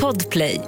[0.00, 0.60] Podplay.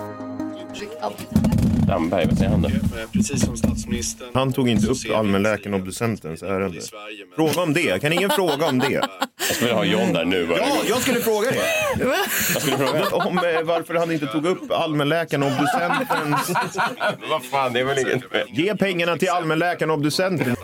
[1.89, 2.69] Damberg, vad säger han då?
[3.13, 4.29] Precis som statsministern.
[4.35, 6.81] Han tog inte upp allmänläkaren och obducentens ärende.
[7.37, 8.01] Fråga om det.
[8.01, 8.93] Kan ingen fråga om det?
[9.49, 10.49] Jag skulle ha John där nu.
[10.59, 12.05] Ja, jag skulle fråga det.
[12.55, 13.07] Jag skulle fråga.
[13.11, 16.53] Om eh, varför han inte tog upp allmänläkaren och obducentens...
[17.31, 18.23] Vad fan, det är väl ingen...
[18.49, 20.57] Ge pengarna till allmänläkaren och obducenten.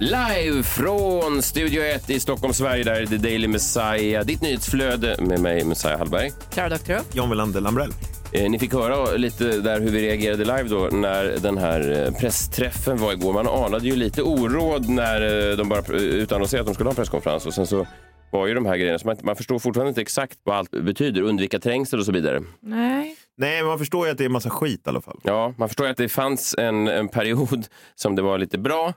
[0.00, 2.84] Live från Studio 1 i Stockholm, Sverige.
[2.84, 4.24] Där är The Daily Messiah.
[4.24, 6.30] Ditt nyhetsflöde med mig, Messiah Hallberg.
[6.52, 7.02] Klara Doktorow.
[7.12, 7.90] John Welander Lambrell.
[8.32, 12.12] Eh, ni fick höra lite där hur vi reagerade live då när den här eh,
[12.20, 13.32] pressträffen var igår.
[13.32, 16.96] Man anade ju lite oråd när eh, de bara utannonserade att de skulle ha en
[16.96, 17.86] presskonferens och sen så
[18.32, 21.22] var ju de här grejerna, så man, man förstår fortfarande inte exakt vad allt betyder,
[21.22, 22.42] undvika trängsel och så vidare.
[22.60, 23.16] Nej.
[23.36, 25.20] Nej, men man förstår ju att det är massa skit i alla fall.
[25.22, 28.94] Ja, man förstår ju att det fanns en, en period som det var lite bra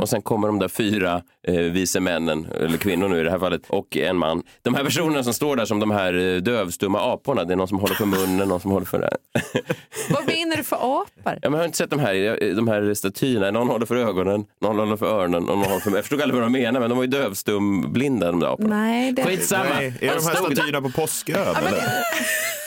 [0.00, 3.38] och sen kommer de där fyra eh, vise männen, eller kvinnor nu i det här
[3.38, 4.42] fallet, och en man.
[4.62, 7.68] De här personerna som står där som de här eh, dövstumma aporna, det är någon
[7.68, 9.16] som håller för munnen, någon som håller för det.
[10.10, 11.38] Vad menar du för apor?
[11.42, 13.50] Ja, men har du inte sett de här, de här statyerna?
[13.50, 15.90] Någon håller för ögonen, någon håller för öronen någon håller för...
[15.90, 18.76] Jag förstod aldrig vad de menar, men de var ju dövstumblinda de där aporna.
[18.76, 19.24] Nej, det...
[19.24, 19.64] Skitsamma.
[19.74, 21.36] Nej, är de här statyerna på påskön?
[21.54, 21.82] men- eller?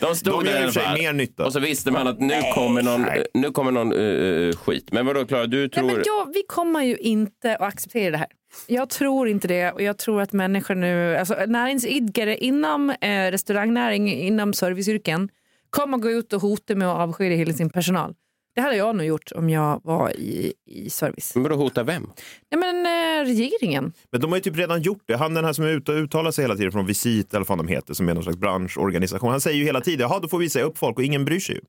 [0.00, 1.44] De stod De där i sig mer nytta.
[1.44, 4.92] Och så visste man att nu kommer någon, nu kommer någon eh, skit.
[4.92, 5.86] Men vadå Klara, du tror...
[5.86, 8.28] Nej, men jag, vi kommer ju inte att acceptera det här.
[8.66, 14.12] Jag tror inte det och jag tror att människor nu, alltså näringsidkare inom eh, restaurangnäring,
[14.12, 15.28] inom serviceyrken
[15.70, 18.14] kommer gå ut och hota med att avskeda hela sin personal.
[18.56, 21.34] Det hade jag nog gjort om jag var i, i service.
[21.34, 22.10] Men vadå hota vem?
[22.50, 23.92] Nej, men eh, regeringen.
[24.12, 25.16] Men de har ju typ redan gjort det.
[25.16, 27.58] Han den här som är ute och uttalar sig hela tiden från Visit, eller vad
[27.58, 29.30] de heter, som är någon slags branschorganisation.
[29.30, 31.40] Han säger ju hela tiden, jaha då får vi säga upp folk och ingen bryr
[31.40, 31.60] sig ju.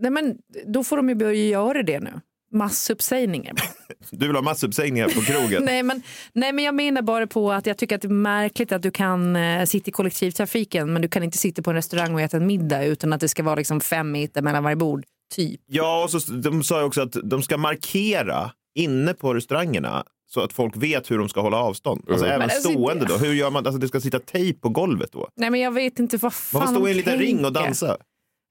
[0.00, 0.36] Nej, men
[0.66, 2.20] då får de ju börja göra det nu.
[2.52, 3.54] Massuppsägningar.
[4.10, 5.64] Du vill ha massuppsägningar på krogen.
[5.64, 6.02] nej, men,
[6.32, 8.90] nej men jag menar bara på att jag tycker att det är märkligt att du
[8.90, 12.36] kan eh, sitta i kollektivtrafiken men du kan inte sitta på en restaurang och äta
[12.36, 15.04] en middag utan att det ska vara liksom fem meter mellan varje bord.
[15.34, 15.60] Typ.
[15.66, 20.40] Ja, och så, de sa ju också att de ska markera inne på restaurangerna så
[20.40, 22.04] att folk vet hur de ska hålla avstånd.
[22.10, 23.16] Alltså även Men alltså, stående då.
[23.16, 23.66] Hur gör man?
[23.66, 25.28] Alltså det ska sitta tejp på golvet då.
[25.36, 27.52] Nej men jag vet inte vad fan Man får stå i en liten ring och
[27.52, 27.96] dansa.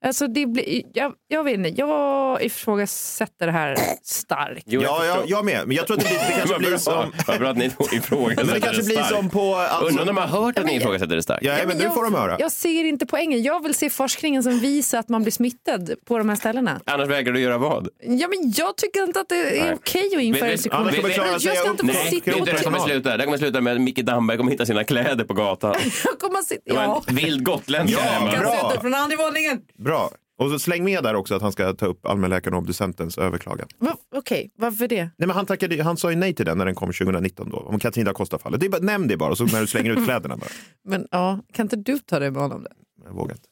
[0.05, 4.63] Alltså det blir, jag, jag vet inte, jag ifrågasätter det här starkt.
[4.65, 5.29] Jo, jag Ja, ja, förstår.
[5.31, 5.67] jag med.
[5.67, 7.11] Men jag tror att det, blir, det kanske blir som...
[7.27, 9.55] Vad bra att ni ifrågasätter Men det kanske blir som på...
[9.55, 11.43] Alltså, Undrar om de har hört att ni ifrågasätter det starkt?
[11.45, 12.35] ja, men nu jag, får de höra.
[12.39, 13.43] jag ser inte poängen.
[13.43, 16.81] Jag vill se forskningen som visar att man blir smittad på de här ställena.
[16.85, 17.87] Annars vägrar du göra vad?
[18.03, 20.93] Ja, men jag tycker inte att det är okej att införa restriktioner.
[21.29, 23.17] jag ska inte få Nej, sitta inte det kommer sluta.
[23.17, 25.75] Det kommer sluta med att Micke Damberg kommer hitta sina kläder på gatan.
[26.05, 26.61] Jag kommer sitta...
[26.65, 27.03] Det var Ja.
[27.07, 28.31] en vild gotländska Ja, hemma.
[28.41, 28.71] bra.
[28.73, 29.61] Jag från andra våningen.
[29.77, 29.94] Bra.
[30.37, 33.67] Och så släng med där också att han ska ta upp allmänläkaren och obducentens överklagan.
[33.79, 35.01] Va- Okej, varför det?
[35.03, 37.57] Nej, men han, tackade, han sa ju nej till den när den kom 2019 då,
[37.57, 38.59] om Katarina Costa-fallet.
[38.59, 40.49] Det är bara, nämn det bara, så när du slänger ut kläderna bara.
[40.87, 42.63] Men ja, kan inte du ta det med honom?
[42.63, 42.69] Då?
[43.05, 43.47] Jag vågar inte.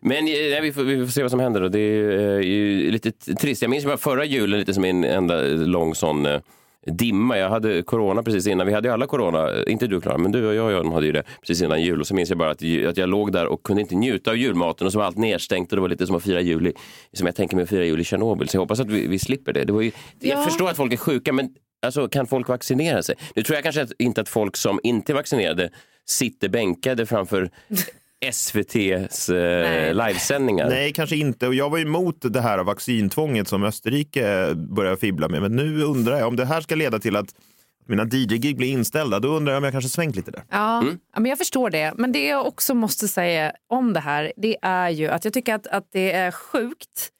[0.00, 1.60] Men eh, nej, vi, får, vi får se vad som händer.
[1.60, 1.68] Då.
[1.68, 3.62] Det är eh, ju lite t- trist.
[3.62, 6.40] Jag minns bara förra julen lite som en enda lång sån eh,
[6.86, 7.38] dimma.
[7.38, 8.66] Jag hade corona precis innan.
[8.66, 9.64] Vi hade ju alla corona.
[9.66, 12.00] Inte du Klara, men du och jag och John hade ju det precis innan jul.
[12.00, 14.36] Och så minns jag bara att, att jag låg där och kunde inte njuta av
[14.36, 16.72] julmaten och så var allt nedstängt och det var lite som att fira jul i,
[17.12, 18.48] som jag tänker mig att fira jul i Tjernobyl.
[18.48, 19.64] Så jag hoppas att vi, vi slipper det.
[19.64, 20.42] det var ju, Jag Ja.
[20.44, 21.48] förstår att folk är sjuka, men
[21.86, 23.14] alltså, kan folk vaccinera sig?
[23.34, 25.70] Nu tror jag kanske inte att folk som inte är vaccinerade
[26.06, 27.50] sitter bänkade framför
[28.20, 30.68] SVTs eh, livesändningar.
[30.68, 31.46] Nej, kanske inte.
[31.46, 35.42] Och jag var emot det här vaccintvånget som Österrike börjar fibbla med.
[35.42, 37.34] Men nu undrar jag om det här ska leda till att
[37.86, 39.20] mina DJ-gig blir inställda.
[39.20, 40.42] Då undrar jag om jag kanske svängt lite där.
[40.50, 41.92] Ja, ja, men jag förstår det.
[41.96, 45.54] Men det jag också måste säga om det här, det är ju att jag tycker
[45.54, 47.10] att, att det är sjukt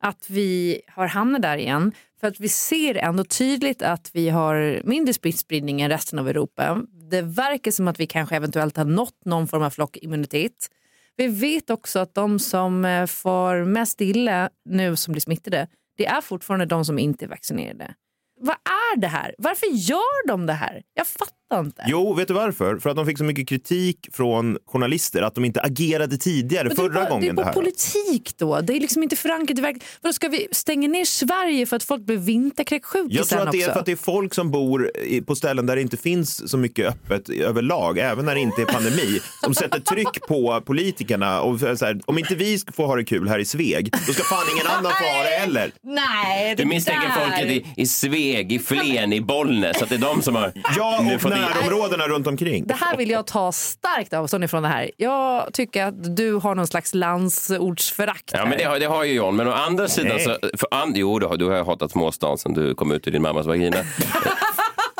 [0.00, 1.92] att vi har hamnat där igen.
[2.20, 6.82] För att vi ser ändå tydligt att vi har mindre smittspridning än resten av Europa.
[7.10, 10.70] Det verkar som att vi kanske eventuellt har nått någon form av flockimmunitet.
[11.16, 16.06] Vi vet också att de som eh, får mest illa nu som blir smittade, det
[16.06, 17.94] är fortfarande de som inte är vaccinerade.
[18.40, 18.56] Vad
[18.96, 19.34] är det här?
[19.38, 20.82] Varför gör de det här?
[20.94, 21.84] Jag fattar inte.
[21.86, 22.76] Jo, vet du varför?
[22.78, 26.76] För att de fick så mycket kritik från journalister att de inte agerade tidigare Men
[26.76, 27.52] förra det är gången det är det bara här.
[27.52, 28.60] politik då.
[28.60, 30.12] Det är liksom inte förankrat i verkligheten.
[30.12, 33.62] Ska vi stänga ner Sverige för att folk blir vinterkräksjuka Jag tror att det är
[33.62, 33.72] också?
[33.72, 34.90] för att det är folk som bor
[35.26, 38.66] på ställen där det inte finns så mycket öppet överlag, även när det inte är
[38.66, 41.40] pandemi, som sätter tryck på politikerna.
[41.40, 44.12] Och så här, om inte vi ska få ha det kul här i Sveg, då
[44.12, 45.72] ska fan ingen annan få ha det heller.
[45.82, 47.26] Nej, det Du misstänker där.
[47.26, 51.00] folket i, i Sveg, i Flen, i Bollnäs, att det är de som har Ja,
[51.02, 52.66] nu och fått närområdena runt omkring.
[52.66, 54.90] Det här vill jag ta starkt avstånd ifrån det här.
[54.96, 58.30] Jag tycker att du har någon slags landsortsförakt.
[58.32, 59.36] Ja, men det har, det har ju John.
[59.36, 60.36] Men å andra sidan så...
[60.58, 63.22] För an, jo, du har, du har hatat småstan sen du kom ut ur din
[63.22, 63.76] mammas vagina.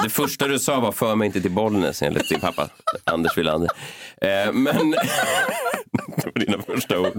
[0.02, 2.68] Det första du sa var för mig inte till Bollnäs enligt din pappa
[3.04, 3.70] Anders Wilander.
[4.20, 4.90] Eh, men
[6.16, 7.12] det var dina första ord.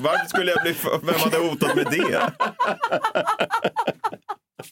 [0.00, 1.00] Varför skulle jag bli för...
[1.02, 2.32] Vem hade hotat med det?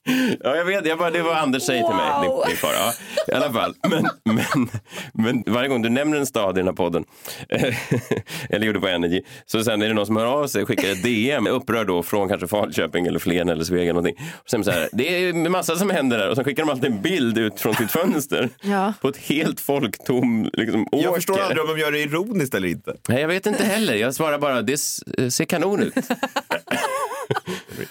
[0.44, 0.86] Ja, jag vet.
[0.86, 2.28] Jag bara, det var Anders säger till mig.
[2.28, 2.44] Wow.
[2.48, 2.70] din far.
[2.72, 2.92] Ja,
[3.28, 3.74] I alla fall.
[3.88, 4.68] Men, men,
[5.14, 7.04] men varje gång du nämner en stad i den här podden,
[7.48, 7.74] eh,
[8.50, 10.92] eller gjorde på Energy, så sen är det någon som hör av sig och skickar
[10.92, 14.24] ett DM upprörd då från kanske Falköping eller Flen eller Sveg eller någonting.
[14.44, 16.92] Och sen så här, det är massa som händer där och så skickar de alltid
[16.92, 18.92] en bild ut från sitt fönster Ja.
[19.00, 21.04] på ett helt folktom liksom, åker.
[21.04, 22.94] Jag förstår aldrig om de gör det ironiskt eller inte.
[23.08, 23.94] Nej, jag vet inte heller.
[23.94, 25.94] Jag svarar bara, det ser kanon ut.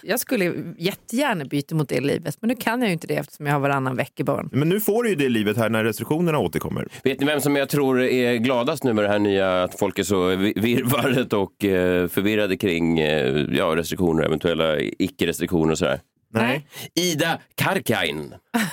[0.01, 3.45] Jag skulle jättegärna byta mot det livet, men nu kan jag ju inte det eftersom
[3.45, 4.49] jag har varannan veckebarn.
[4.51, 6.87] Men nu får du ju det livet här när restriktionerna återkommer.
[7.03, 9.99] Vet ni vem som jag tror är gladast nu med det här nya, att folk
[9.99, 15.99] är så vi- virrvarret och eh, förvirrade kring eh, ja, restriktioner, eventuella icke-restriktioner och sådär?
[16.33, 16.67] Nej.
[16.95, 18.33] Ida Karkain.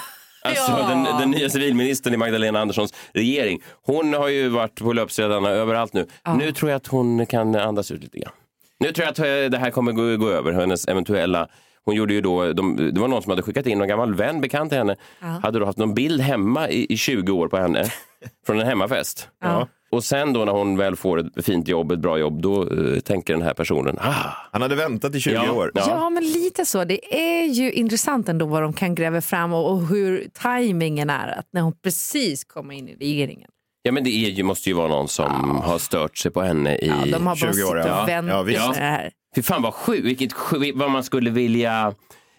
[0.43, 0.89] Alltså Ja.
[0.89, 3.63] den, den nya civilministern i Magdalena Anderssons regering.
[3.83, 6.07] Hon har ju varit på löpsedlarna överallt nu.
[6.39, 8.33] Nu tror jag att hon kan andas ut lite grann.
[8.81, 10.53] Nu tror jag att eh, det här kommer gå, gå över.
[10.53, 11.49] Hennes eventuella
[11.85, 14.41] hon gjorde ju då, de, det var någon som hade skickat in, någon gammal vän,
[14.41, 14.97] bekant till henne,
[15.43, 17.85] hade då haft någon bild hemma i, i 20 år på henne
[18.47, 19.29] från en hemmafest.
[19.43, 19.69] Ja.
[19.91, 23.01] Och sen då när hon väl får ett fint jobb, ett bra jobb, då eh,
[23.01, 24.13] tänker den här personen, ah,
[24.53, 25.53] Han hade väntat i 20 Ja.
[25.53, 25.73] år.
[25.75, 25.85] Ja.
[25.89, 26.11] Ja.
[26.11, 26.85] men lite så.
[26.85, 31.39] Det är ju intressant ändå vad de kan gräva fram och, och hur tajmingen är
[31.39, 33.51] att när hon precis kommer in i regeringen.
[33.83, 36.87] Ja men det ju, måste ju vara någon som har stört sig på henne i
[36.87, 38.03] Ja, de har bara 20 år, suttit ja.
[38.03, 39.11] och väntat Ja, med det här.
[39.35, 41.95] Fy fan vad sjukt, vilket sjukt, vad man skulle vilja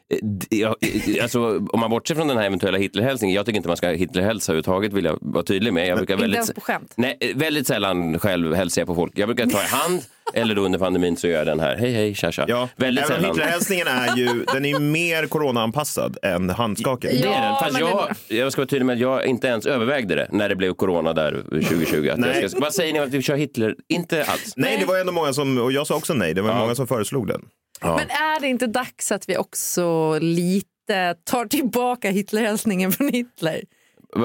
[0.10, 3.58] eh, d- ja, eh, Alltså, om man bortser från den här eventuella Hitlerhälsningen, jag tycker
[3.58, 5.88] inte man ska Hitlerhälsa överhuvudtaget vill jag vara tydlig med.
[5.88, 6.94] Jag brukar Inte väldigt, ens på skämt.
[6.98, 9.12] nej, eh, väldigt sällan själv hälsar jag på folk.
[9.16, 10.02] Jag brukar ta i hand
[10.34, 12.46] eller då under pandemin så gör jag den här, hej hej tja tja.
[12.48, 13.32] Ja, Väldigt även sällan.
[13.36, 17.12] Hitlerhälsningen är ju den är mer coronaanpassad än handskaken.
[17.14, 17.34] Det är den.
[17.44, 20.28] Ja, Fast men jag, jag ska vara tydlig med att jag inte ens övervägde det
[20.32, 22.10] när det blev corona där 2020.
[22.10, 22.42] Att Nej.
[22.42, 23.76] jag ska, vad säger ni om att vi kör Hitler?
[23.90, 24.54] Inte alls.
[24.56, 26.88] Nej, det var ändå många som, och jag sa också nej, det var många som
[26.88, 27.42] föreslog den.
[27.82, 27.96] Ja.
[27.98, 33.62] Men är det inte dags att vi också lite tar tillbaka Hitlerhälsningen från Hitler?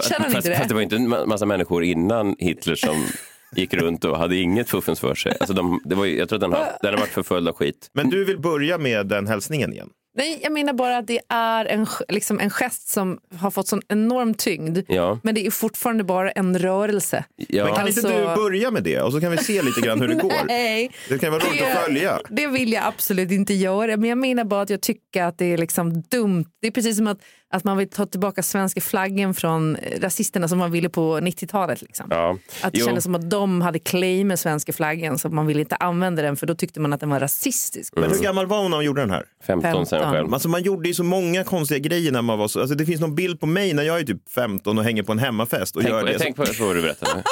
[0.02, 0.56] Känner ni inte det?
[0.56, 3.06] fast det var inte en ma- massa människor innan Hitler som
[3.56, 5.36] gick runt och hade inget fuffens för sig.
[5.40, 7.90] Alltså de, det var, jag tror att den har, den har varit förföljd av skit.
[7.92, 9.88] Men du vill börja med den hälsningen igen?
[10.16, 13.82] Nej, jag menar bara att det är en, liksom en gest som har fått sån
[13.88, 14.78] enorm tyngd.
[14.88, 15.19] Ja.
[15.22, 17.25] Men det är fortfarande bara en rörelse.
[17.37, 17.64] Ja.
[17.64, 20.00] Men kan inte Alltså- du börja med det och så kan vi se lite grann
[20.00, 20.32] hur det går?
[20.46, 22.20] Nej, Det kan vara roligt att följa.
[22.31, 23.96] det vill jag absolut inte göra.
[23.96, 26.44] Men jag menar bara att jag tycker att det är liksom dumt.
[26.61, 27.19] Det är precis som att,
[27.52, 31.82] att man vill ta tillbaka svenska flaggen från rasisterna som man ville på 90-talet.
[31.82, 32.06] Liksom.
[32.11, 32.38] Ja.
[32.62, 32.87] Att det Jo.
[32.87, 36.37] kändes som att de hade claim med svenska flaggan så man ville inte använda den
[36.37, 37.93] för då tyckte man att den var rasistisk.
[37.96, 39.25] Men hur gammal var hon när hon gjorde den här?
[39.46, 40.12] 15 sen 15.
[40.12, 40.35] själv.
[40.35, 43.00] Alltså man gjorde ju så många konstiga grejer när man var så, alltså det finns
[43.00, 45.82] någon bild på mig när jag är typ 15 och hänger på en hemmafest och
[45.82, 46.19] Tänk, gör på, det.
[46.19, 47.23] tänk på, på vad du ska-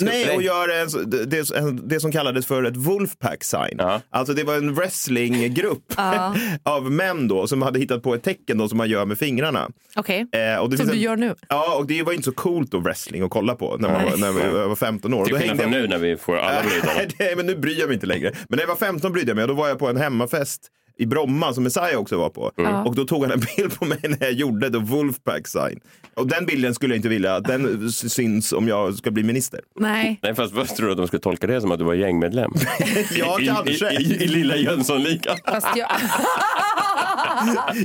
[0.00, 1.44] Nej, och gör en, det,
[1.88, 3.74] det, som kallades för ett Wolfpack sign.
[3.78, 4.00] Ja.
[4.10, 5.92] Alltså det var en wrestlinggrupp
[6.62, 9.68] av män då som hade hittat på ett tecken då som man gör med fingrarna.
[9.96, 11.34] Okej, Eh, och det som du en- gör nu.
[11.48, 14.16] Ja, och det var inte så coolt då wrestling att kolla på när man var,
[14.16, 15.24] när jag var 15 år.
[15.24, 17.08] Till skillnad från nu när vi får alla brudarna.
[17.18, 18.32] Nej, men nu bryr jag mig inte längre.
[18.48, 20.60] Men när jag var 15 brydde jag mig och då var jag på en hemmafest
[21.00, 22.52] i Bromma som Messiah också var på.
[22.86, 25.80] Och då tog han en bild på mig när jag gjorde the Wolfpack sign.
[26.14, 29.60] Och den bilden skulle jag inte vilja att den syns om jag ska bli minister.
[29.76, 30.20] Nej.
[30.22, 32.52] Nej, fast vad tror du att de skulle tolka det som att du var gängmedlem?
[33.18, 33.90] Ja, I, kanske.
[33.90, 35.36] I, i, i lilla Jönssonligan.
[35.76, 35.88] Jag...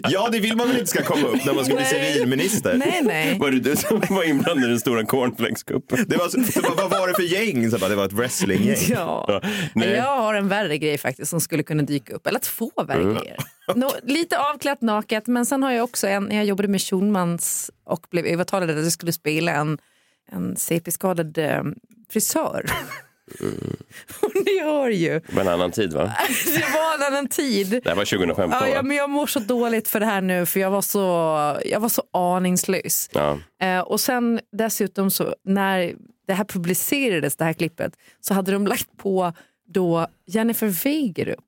[0.09, 2.13] Ja, det vill man väl inte ska komma upp när man ska bli Nej.
[2.13, 2.73] civilminister.
[2.77, 3.37] nej, nej.
[3.39, 6.05] Var det du som var inblandad i den stora cornflakescupen?
[6.07, 7.71] Det var, så- det var, vad var det för gäng?
[7.71, 8.75] Så bara, det var ett wrestlinggäng.
[8.89, 9.41] Ja.
[9.75, 9.89] nej.
[9.89, 12.27] Jag har en värre grej faktiskt som skulle kunna dyka upp.
[12.27, 13.23] Eller två värre Mm.
[13.75, 18.07] Nå, lite avklätt naket men sen har jag också en, jag jobbade med Schulmans och
[18.09, 19.77] blev övertalad att jag skulle spela en,
[20.31, 21.63] en CP-skadad eh,
[22.09, 22.65] frisör.
[23.39, 23.75] Mm.
[24.45, 26.03] Ni hör ju, Det var en annan tid va?
[26.45, 27.69] det var en annan tid.
[27.69, 30.45] Det här var 2015 Ja, ja, men jag mår så dåligt för det här nu
[30.45, 30.99] för jag var så,
[31.65, 33.09] jag var så aningslös.
[33.13, 33.39] Ja.
[33.61, 35.95] Eh, och sen dessutom så när
[36.27, 39.33] det här publicerades, det här klippet, så hade de lagt på
[39.67, 41.44] då Jennifer Wegerup.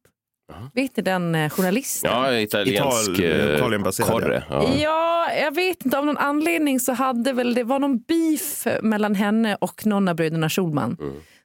[0.74, 2.12] Vet ni den eh, journalisten?
[2.12, 4.44] Ja, italiensk Ital- eh, korre.
[4.50, 4.74] Ja.
[4.78, 5.98] Ja, jag vet inte.
[5.98, 10.16] Av någon anledning så hade väl det var någon beef mellan henne och någon av
[10.16, 10.98] bröderna Schulman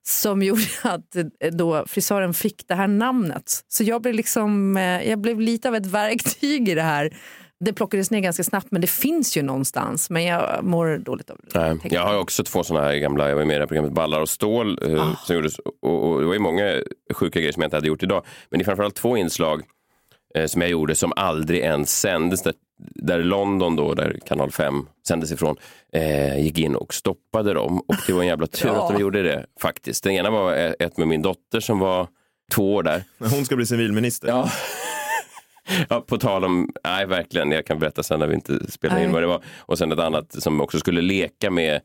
[0.05, 3.65] som gjorde att eh, då frisören fick det här namnet.
[3.69, 7.17] Så jag blev liksom, jag blev lite av ett verktyg i det här
[7.65, 10.11] Det plockades ner ganska snabbt men det finns ju någonstans.
[10.11, 11.59] Men jag mår dåligt av det.
[11.61, 13.93] Nej, jag har också två sådana här gamla, jag var med i det här programmet
[13.93, 15.17] Ballar och stål eh, Ah.
[15.27, 16.83] som gjordes och, och det var ju många
[17.15, 18.25] sjuka grejer som jag inte hade gjort idag.
[18.51, 19.63] Men det är framförallt två inslag
[20.35, 22.43] eh, som jag gjorde som aldrig ens sändes.
[22.43, 22.55] Där,
[22.95, 24.75] där London då, där kanal 5
[25.09, 25.57] sändes ifrån,
[25.93, 27.81] eh, gick in och stoppade dem.
[27.81, 30.05] Och det var en jävla tur att de gjorde det faktiskt.
[30.05, 32.09] Den ena var eh, ett med min dotter som var
[32.53, 33.05] två år där.
[33.19, 34.29] Hon ska bli civilminister.
[34.29, 34.51] Ja.
[35.89, 39.13] Ja, på tal om, nej verkligen, jag kan berätta sen när vi inte spelar in
[39.13, 39.45] vad det var.
[39.59, 41.81] Och sen ett annat som också skulle leka med,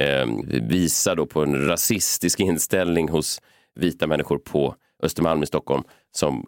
[0.00, 0.26] eh,
[0.68, 3.40] visa då på en rasistisk inställning hos
[3.74, 5.82] vita människor på Östermalm i Stockholm
[6.16, 6.46] som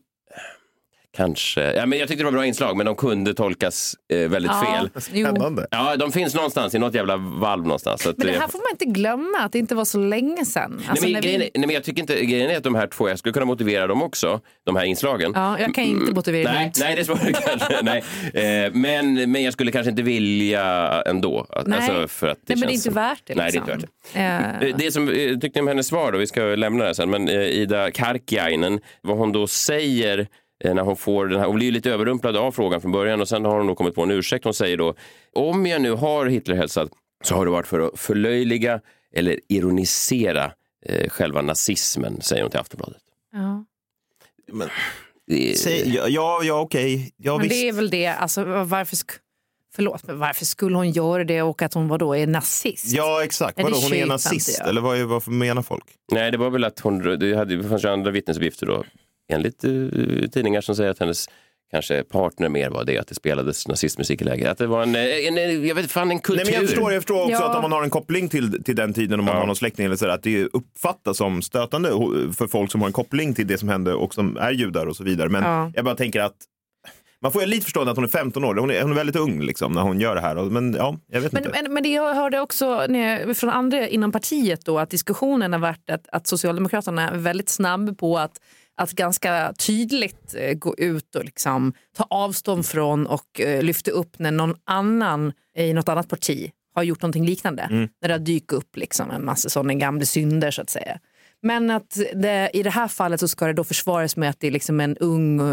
[1.16, 4.52] kanske, ja men jag tyckte det var bra inslag men de kunde tolkas eh, väldigt
[4.52, 4.90] fel.
[5.12, 5.26] jo.
[5.26, 5.66] Spännande.
[5.70, 8.02] Ja, de finns någonstans i något jävla valv någonstans.
[8.02, 10.44] Så att, Men det här får man inte glömma, att det inte var så länge
[10.44, 10.82] sedan.
[10.88, 12.62] Alltså, nej, när men, vi- grejen, är- nej, men jag tycker inte, grejen är att
[12.62, 15.32] de här två, jag skulle kunna motivera dem också, de här inslagen.
[15.34, 17.78] Ja, jag kan inte motivera Nej, nej, det är svårt kanske.
[17.82, 18.64] Nej.
[18.64, 20.62] Eh, men, men jag skulle kanske inte vilja
[21.06, 21.46] ändå.
[21.66, 21.78] Nej.
[21.78, 22.94] Alltså, för att det Nej, men det är känns inte som...
[22.94, 23.34] värt det.
[23.34, 23.72] Nej, det är Liksom.
[23.74, 23.90] inte värt
[24.62, 26.94] Eh, Eh, Det som eh, tyckte jag om hennes svar, då, vi ska lämna det
[26.94, 30.28] sen, men eh, Ida Karkiainen, vad hon då säger
[30.64, 33.28] när hon får den här, hon blir ju lite överrumplad av frågan från början och
[33.28, 34.44] sen har hon då kommit på en ursäkt.
[34.44, 34.94] Hon säger då,
[35.34, 36.88] om jag nu har Hitlerhälsat
[37.24, 38.80] så har det varit för att förlöjliga
[39.14, 40.52] eller ironisera
[40.86, 43.02] eh, själva nazismen, säger hon till Aftonbladet.
[43.32, 43.64] ja.
[44.52, 44.68] Men,
[45.26, 47.12] Det säg, ja, ja, ja okej.
[47.16, 47.60] Ja, Men visst.
[47.62, 49.18] det är väl det, alltså, varför, sk-
[49.74, 52.86] förlåt, men varför skulle hon göra det och att hon var då är nazist?
[52.86, 53.62] Ja, exakt.
[53.62, 54.60] Vadå, hon är nazist?
[54.60, 55.84] Eller vad, är- vad menar folk?
[56.12, 58.84] Nej, det var väl att hon, det, hade, det fanns ju andra vittnesuppgifter då,
[59.30, 61.28] enligt uh, tidningar som säger att hennes
[61.70, 64.48] kanske partner mer var det, att det spelades nazistmusik i läget.
[64.48, 66.44] Att det var en, en, en jag vet fan, en kultur.
[66.44, 67.50] Nej, men jag, förstår, jag förstår också Ja.
[67.50, 69.40] att om man har en koppling till, till den tiden, om man Ja.
[69.40, 71.88] har någon släkting eller så, där, att det uppfattas som stötande
[72.36, 74.96] för folk som har en koppling till det som hände och som är judar och
[74.96, 75.28] så vidare.
[75.28, 75.72] Men Ja.
[75.74, 76.36] jag bara tänker att
[77.22, 78.54] man får ju lite förstå att hon är 15 år.
[78.54, 80.34] Hon är, hon är väldigt ung liksom, när hon gör det här.
[80.34, 81.62] Men ja, jag vet Men, inte.
[81.62, 85.52] men, men det jag hörde också när jag, från andra inom partiet då att diskussionen
[85.52, 88.40] har varit att, att Socialdemokraterna är väldigt snabb på att,
[88.80, 94.18] att ganska tydligt eh, gå ut och liksom ta avstånd från och eh, lyfta upp
[94.18, 97.62] när någon annan i något annat parti har gjort någonting liknande.
[97.62, 97.88] Mm.
[98.00, 100.98] När det har dykt upp liksom en massa sådana gamla synder så att säga.
[101.42, 104.46] Men att det, i det här fallet så ska det då försvaras med att det
[104.46, 105.44] är liksom en ung eh,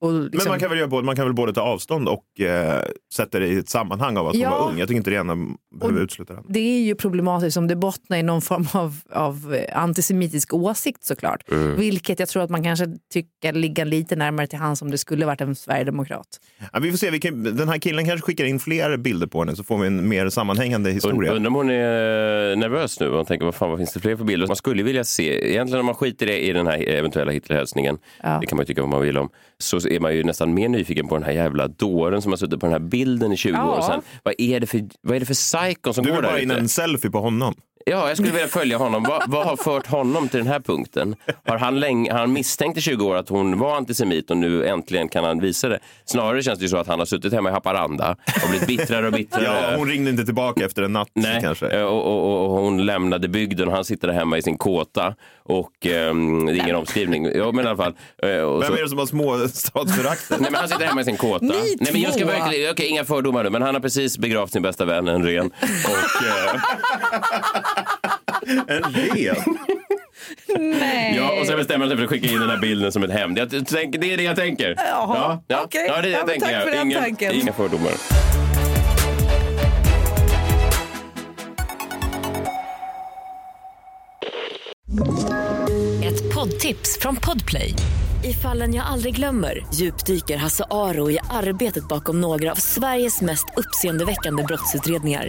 [0.00, 2.40] och liksom, Men man kan, väl göra både, man kan väl både ta avstånd och
[2.40, 2.82] eh,
[3.14, 4.48] sätta det i ett sammanhang av att Ja.
[4.48, 4.78] hon var ung.
[4.78, 5.36] Jag tycker inte det ena
[5.80, 6.42] behöver utesluta det.
[6.48, 11.04] Det är ju problematiskt om det bottnar i någon form av, av eh, antisemitisk åsikt
[11.04, 11.42] såklart.
[11.76, 15.26] Vilket jag tror att man kanske tycker ligger lite närmare till hands om det skulle
[15.26, 16.26] varit en sverigedemokrat.
[16.72, 19.40] Ja, vi får se, vi kan, den här killen kanske skickar in fler bilder på
[19.40, 21.32] henne så får vi en mer sammanhängande historia.
[21.32, 24.24] Undrar om hon är nervös nu och tänker vad fan vad finns det fler för
[24.24, 24.46] bilder?
[24.46, 28.38] Man skulle vilja se, egentligen om man skiter i i den här eventuella Hitlerhälsningen, Ja.
[28.40, 30.68] det kan man ju tycka vad man vill om, så är man ju nästan mer
[30.68, 33.52] nyfiken på den här jävla dåren som har suttit på den här bilden i 20
[33.52, 33.76] Ja.
[33.78, 34.02] år sedan.
[34.22, 36.40] Vad är det för, vad är det för psykon som Du går vill där bara
[36.40, 36.60] in ute?
[36.60, 37.54] en selfie på honom.
[37.90, 39.02] Ja, jag skulle vilja följa honom.
[39.02, 41.16] Vad, vad har fört honom till den här punkten?
[41.46, 44.66] Har han, länge, har han misstänkt i 20 år att hon var antisemit och nu
[44.66, 45.78] äntligen kan han visa det?
[46.04, 49.06] Snarare känns det ju så att han har suttit hemma i Haparanda och blivit bittrare
[49.06, 49.44] och bittrare.
[49.44, 51.66] Ja, hon ringde inte tillbaka efter en natt Nej, kanske.
[51.66, 55.14] eh, och, och, och hon lämnade bygden och han sitter där hemma i sin kåta
[55.44, 57.24] och ehm, det är ingen omskrivning.
[57.34, 57.94] Ja, men i alla fall.
[58.22, 60.40] eh, och Vem så- är det som har småstadsföraktet?
[60.40, 61.44] Nej, men han sitter hemma i sin kåta.
[61.44, 61.48] Ni
[61.80, 64.62] Nej, men jag ska verkligen, okej, inga fördomar nu, men han har precis begravt sin
[64.62, 65.46] bästa vän, en ren.
[65.46, 66.60] Och, eh,
[68.66, 69.36] en ren?
[70.58, 71.14] Nej.
[71.16, 73.36] ja, och sen bestämmer sig för att skicka in den här bilden som ett hämnd.
[73.36, 73.42] Det
[74.12, 74.74] är det jag tänker.
[74.78, 75.86] Jaha, ja, ja, okej.
[75.88, 76.46] ja, det är det Ja, jag tänker.
[76.52, 77.32] tack för den Inga, tanken.
[77.34, 77.92] inga fördomar.
[86.04, 87.74] Ett poddtips från Podplay.
[88.24, 93.44] I fallen jag aldrig glömmer djupdyker Hasse Aro i arbetet bakom några av Sveriges mest
[93.56, 95.28] uppseendeväckande brottsutredningar.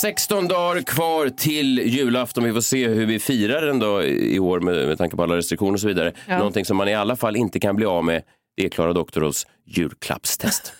[0.00, 2.44] 16 dagar kvar till julafton.
[2.44, 5.36] Vi får se hur vi firar den då i år med, med tanke på alla
[5.36, 6.12] restriktioner och så vidare.
[6.28, 6.38] Ja.
[6.38, 8.22] Någonting som man i alla fall inte kan bli av med,
[8.56, 10.72] det är Klara Doktoros julklappstest.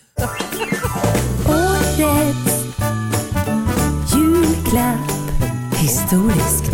[4.14, 5.10] Julklapp
[5.82, 6.64] historiskt.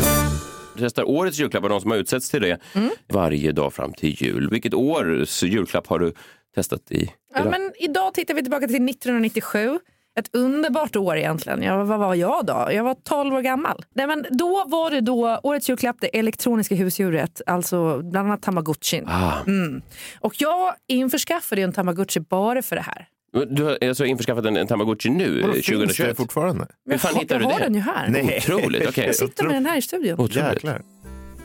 [0.78, 2.90] Testar årets julklappar, de som har utsetts till det, Mm.
[3.12, 4.50] varje dag fram till jul.
[4.50, 6.12] Vilket års julklapp har du
[6.54, 7.10] testat i?
[7.34, 9.78] Ja, men idag tittar vi tillbaka till 1997.
[10.18, 11.62] Ett underbart år egentligen.
[11.62, 12.68] Jag, vad var jag då?
[12.72, 13.84] Jag var 12 år gammal.
[13.94, 19.04] Nej, men då var det då årets julklapp det elektroniska husdjuret, alltså bland annat tamagotchin.
[19.08, 19.32] Ah.
[19.46, 19.82] Mm.
[20.20, 23.08] Och jag införskaffade ju en tamagotchi bara för det här.
[23.46, 26.16] Du har alltså införskaffat en, en Tamagotchi nu, Vadå, finns det 2021?
[26.16, 26.66] fortfarande?
[26.90, 27.64] Hur fan jag, hittar du jag har det?
[27.64, 28.08] den ju här.
[28.08, 28.36] Nej.
[28.38, 29.06] Otroligt, okej.
[29.06, 30.12] Jag sitter med den här i studion.
[30.12, 30.36] Otroligt.
[30.36, 30.82] Jäklar.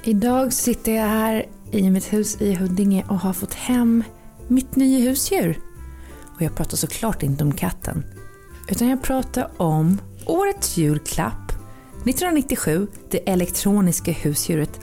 [0.03, 4.03] Idag sitter jag här i mitt hus i Huddinge och har fått hem
[4.47, 5.57] mitt nya husdjur.
[6.35, 8.03] Och jag pratar såklart inte om katten.
[8.71, 11.51] Utan jag pratar om årets julklapp
[12.05, 14.79] 1997, det elektroniska husdjuret,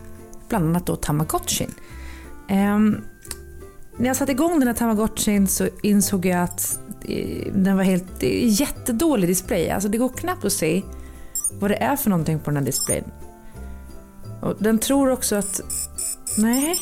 [0.49, 1.75] bland annat då tamagotchin.
[2.50, 3.04] Um,
[3.97, 8.23] när jag satte igång den här tamagotchin så insåg jag att eh, den var helt
[8.42, 9.71] jättedålig display.
[9.71, 10.83] Alltså det går knappt att se
[11.61, 13.04] vad det är för någonting på den här displayen.
[14.40, 15.61] Och den tror också att...
[16.38, 16.76] Nej,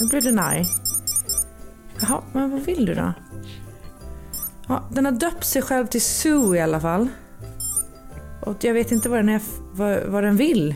[0.00, 0.66] nu blev den arg.
[2.00, 3.12] Jaha, men vad vill du då?
[4.70, 7.08] Ja, den har döpt sig själv till Sue i alla fall.
[8.40, 9.40] Och jag vet inte vad den, är,
[9.72, 10.74] vad, vad den vill.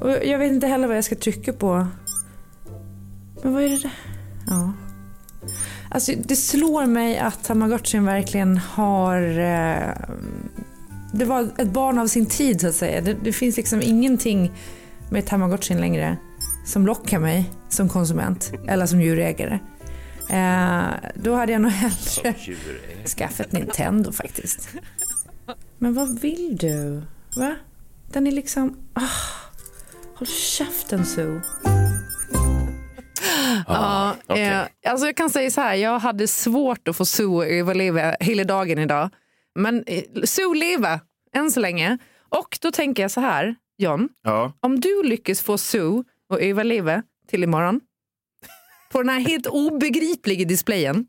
[0.00, 1.86] Och jag vet inte heller vad jag ska trycka på.
[3.42, 3.94] Men vad är det där?
[4.46, 4.72] Ja.
[5.90, 9.22] Alltså det slår mig att Tamagotchin verkligen har...
[9.38, 9.94] Eh,
[11.12, 13.00] det var ett barn av sin tid så att säga.
[13.00, 14.52] Det, det finns liksom ingenting
[15.10, 16.16] med Tamagotchin längre
[16.66, 19.58] som lockar mig som konsument eller som djurägare.
[20.30, 22.34] Eh, då hade jag nog hellre
[23.18, 24.68] skaffat Nintendo faktiskt.
[25.78, 27.02] Men vad vill du?
[27.36, 27.54] Va?
[28.12, 28.76] Den är liksom...
[28.92, 29.02] Ah,
[30.14, 31.40] håll käften Sue.
[33.66, 34.44] Ja, okej.
[34.44, 38.16] eh, alltså jag kan säga så här, jag hade svårt att få Sue att överleva
[38.20, 39.10] hela dagen idag.
[39.54, 41.00] Men eh, Sue lever
[41.34, 41.98] än så länge.
[42.28, 44.52] Och då tänker jag så här, John, Ja.
[44.60, 46.04] om du lyckas få Sue
[46.34, 47.80] att överleva till imorgon
[48.92, 51.06] på den här helt obegripliga displayen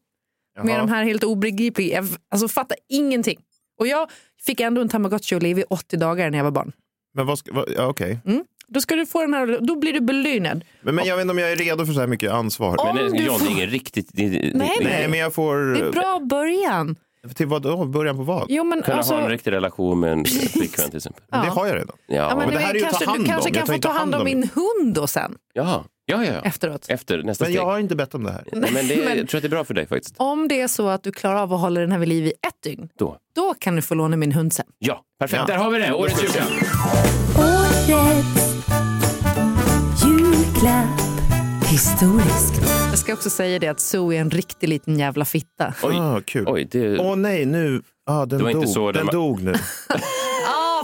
[0.63, 0.77] med Jaha.
[0.77, 3.39] de här helt obegripliga, jag alltså fattar ingenting.
[3.79, 4.09] Och jag
[4.45, 6.71] fick ändå en tamagotchi att leva i 80 dagar när jag var barn.
[7.13, 8.19] Men vad ska, vad, ja, okej.
[8.67, 10.65] Då ska du få den här, då blir du belönad.
[10.81, 12.89] Men, men jag vet inte om jag är redo för så här mycket ansvar.
[12.89, 14.09] Om Men John, får- det är ingen riktigt...
[14.13, 15.55] Det, Nej, det, Nej, men jag får...
[15.57, 16.95] Det är en bra början.
[17.36, 17.86] Till vad då?
[17.86, 18.46] Början på vad?
[18.50, 21.24] Jo, men alltså, ha en riktig relation med en flickvän till exempel.
[21.31, 21.37] Ja.
[21.37, 21.96] Det har jag redan.
[22.07, 23.55] Ja, ja, men men det här är ju att ta kanske, hand du kanske om.
[23.55, 26.41] kan få ta hand om om min hund då sen, ja, ja, ja.
[26.43, 26.85] efteråt.
[26.89, 27.55] Efter nästa Men steg.
[27.61, 28.43] jag har inte bett om det här.
[28.51, 30.15] Nej, men det, jag tror att det är bra för dig faktiskt.
[30.17, 32.29] Om det är så att du klarar av att hålla den här vid liv i
[32.29, 33.17] ett dygn, Då.
[33.35, 34.65] då kan du få låna min hund sen.
[34.79, 35.39] Ja, perfekt.
[35.48, 35.53] Ja.
[35.55, 35.93] Där har vi det.
[35.93, 36.50] Årets julklapp.
[40.05, 41.00] julklapp
[41.72, 42.53] historiskt.
[42.89, 45.74] Jag ska också säga det att Sue är en riktig liten jävla fitta.
[45.83, 45.95] Oj.
[45.98, 46.45] Ah, kul.
[46.48, 47.15] Åh Oj, det...
[47.15, 47.81] nej, nu.
[48.05, 48.61] Ah, den Det var dog.
[48.61, 49.53] inte så den den var- dog nu.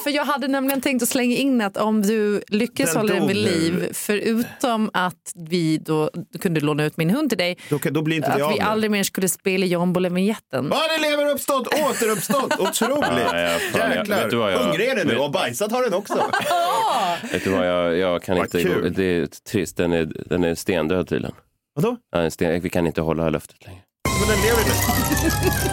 [0.05, 3.27] För jag hade nämligen tänkt att slänga in att om du lyckas Den hålla den
[3.27, 3.41] vid nu.
[3.43, 8.17] liv, förutom att vi då kunde låna ut min hund till dig, Då, då blir
[8.17, 8.61] inte att av vi nu.
[8.65, 10.67] aldrig mer skulle spela John Bolevinjetten.
[10.71, 12.53] Ja, det lever uppstått, återuppstått.
[12.59, 13.05] Otroligt.
[13.09, 14.17] Ja, ja, fan, jag- Jäklar.
[14.21, 16.13] vet du vad jag- Hungrig är den nu och bajsat har den också.
[17.31, 18.61] Vet du vad, jag, jag kan Vad inte...
[18.63, 18.81] kul.
[18.81, 21.35] Gå, det är trist, den är, den är stendöd tydligen.
[21.75, 21.97] Vadå?
[22.11, 23.81] Ja, en sten, vi kan inte hålla löftet längre.
[24.19, 24.71] Men den lever nu.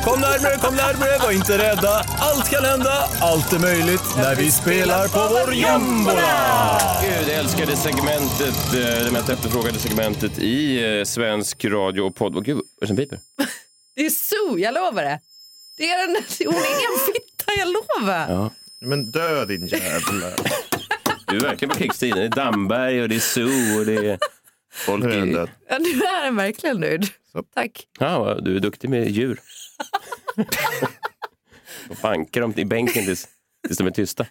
[0.05, 2.05] Kom närmare, kom närmare, var inte rädda.
[2.19, 6.81] Allt kan hända, allt är möjligt när vi spelar på vår jombola.
[7.03, 12.15] Gud, jag älskar det segmentet, eh, det mest efterfrågade segmentet i eh, svensk radio och
[12.15, 12.37] podd.
[12.37, 13.19] Och gud, vad är det som piper?
[13.97, 15.21] Det är Sue, jag lovar det.
[15.77, 18.27] det är en, hon är en fitta, jag lovar.
[18.29, 18.51] Ja.
[18.81, 20.27] Men dö din jävla...
[21.27, 22.19] Du är verkligen på krigsstigen.
[22.19, 24.19] Det är Damberg och det är Zoo och det är
[24.73, 25.51] folk Nu är den död.
[25.69, 27.09] Ja, nu är den verkligen nöjd.
[27.33, 27.43] Så.
[27.43, 27.87] Tack.
[27.99, 29.41] Ja, du är duktig med djur.
[31.91, 33.29] och bankar dem i bänken tills,
[33.67, 34.27] tills de är tysta.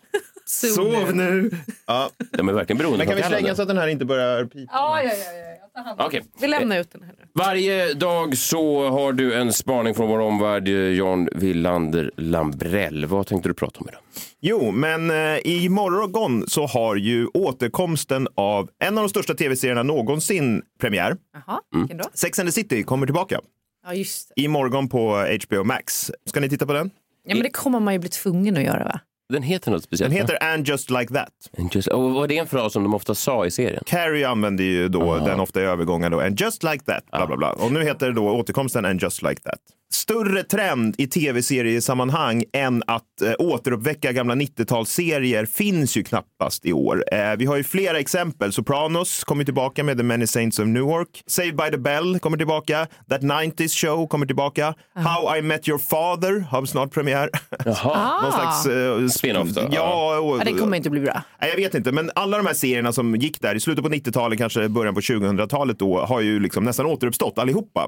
[0.52, 1.52] Sue Sov nu.
[1.88, 2.10] Ja.
[2.32, 4.72] De är verkligen beroende Men kan vi slänga så att den här inte börjar pipa?
[4.74, 5.58] Ja, ja, ja, ja.
[5.62, 6.22] Jag tar hand om Okej.
[6.42, 7.24] Vi lämnar ut den här nu.
[7.34, 10.68] Varje dag så har du en spaning från vår omvärld.
[10.68, 13.06] John Willander Lambrell.
[13.06, 14.02] Vad tänkte du prata om idag?
[14.42, 19.84] Jo, men eh, i morgon så har ju återkomsten av en av de största tv-serierna
[19.84, 21.18] någonsin premiär.
[21.34, 21.84] Jaha, Mm.
[21.84, 22.04] vilken då?
[22.14, 23.40] Sex and the City kommer tillbaka
[23.86, 24.42] Ja, just det.
[24.42, 26.12] i morgon på HBO Max.
[26.26, 26.92] Ska ni titta på den?
[27.26, 29.00] Ja, men det kommer man ju bli tvungen att göra, va?
[29.32, 30.12] Den heter något speciellt.
[30.12, 31.30] Den heter And just like that.
[31.58, 31.70] va?
[31.72, 33.84] Just, och vad är det en fras som de ofta sa i serien?
[33.86, 37.38] Carrie använder ju då den ofta i övergångar då, and just like that, bla bla
[37.38, 37.52] bla.
[37.52, 39.60] Och nu heter det då återkomsten and just like that.
[39.94, 47.04] Större trend i tv-seriesammanhang än att eh, återuppväcka gamla 90-talsserier finns ju knappast i år.
[47.12, 48.54] Eh, vi har ju flera exempel.
[48.54, 51.24] Sopranos kommer tillbaka med The Many Saints of Newark.
[51.28, 52.88] Saved by the Bell kommer tillbaka.
[53.10, 54.74] That 90s Show kommer tillbaka.
[54.96, 57.30] How I Met Your Father har snart premiär.
[57.66, 58.22] Jaha.
[58.24, 58.66] Någon slags...
[58.66, 59.62] eh, Spin-off då?
[59.72, 61.24] Ja, och, Ja, det kommer inte bli bra.
[61.42, 63.90] Nej, jag vet inte, men alla de här serierna som gick där i slutet på
[63.90, 67.88] 90-talet, kanske början på 2000-talet då, har ju liksom nästan återuppstått allihopa.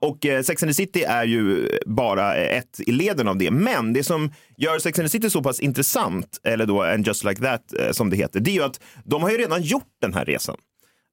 [0.00, 3.50] Och eh, Sex and the City är ju bara ett i leden av det.
[3.50, 7.24] Men det som gör Sex and the City så pass intressant, eller då en Just
[7.24, 9.88] Like That eh, som det heter, det är ju att de har ju redan gjort
[10.00, 10.56] den här resan.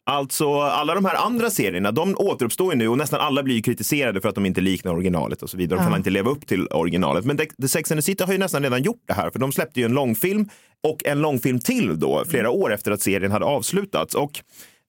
[0.09, 3.61] Alltså alla de här andra serierna, de återuppstår ju nu och nästan alla blir ju
[3.61, 5.79] kritiserade för att de inte liknar originalet och så vidare.
[5.79, 7.25] De kan inte leva upp till originalet.
[7.25, 9.39] Men The- The Sex and the City har ju nästan redan gjort det här, för
[9.39, 10.49] de släppte ju en långfilm
[10.83, 14.15] och en långfilm till då, flera år efter att serien hade avslutats.
[14.15, 14.39] Och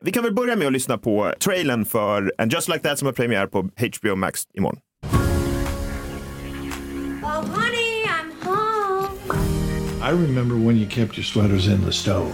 [0.04, 3.06] vi kan väl börja med att lyssna på trailern för And Just Like That som
[3.06, 4.80] har premiär på HBO Max imorgon.
[7.22, 9.18] Oh, honey, I'm home.
[10.02, 12.32] I remember when you kept your sweaters in the stove.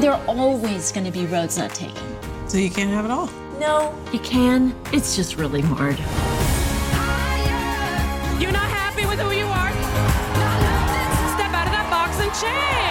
[0.00, 2.02] There are always going to be roads not taken.
[2.48, 3.28] So you can't have it all.
[3.60, 4.74] No, you can.
[4.92, 5.96] It's just really hard.
[8.40, 9.72] You're not happy with who you are?
[11.36, 12.83] Step out of that box and change.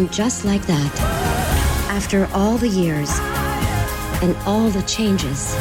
[0.00, 1.00] And just like that,
[1.90, 3.10] after all the years
[4.22, 5.54] and all the changes,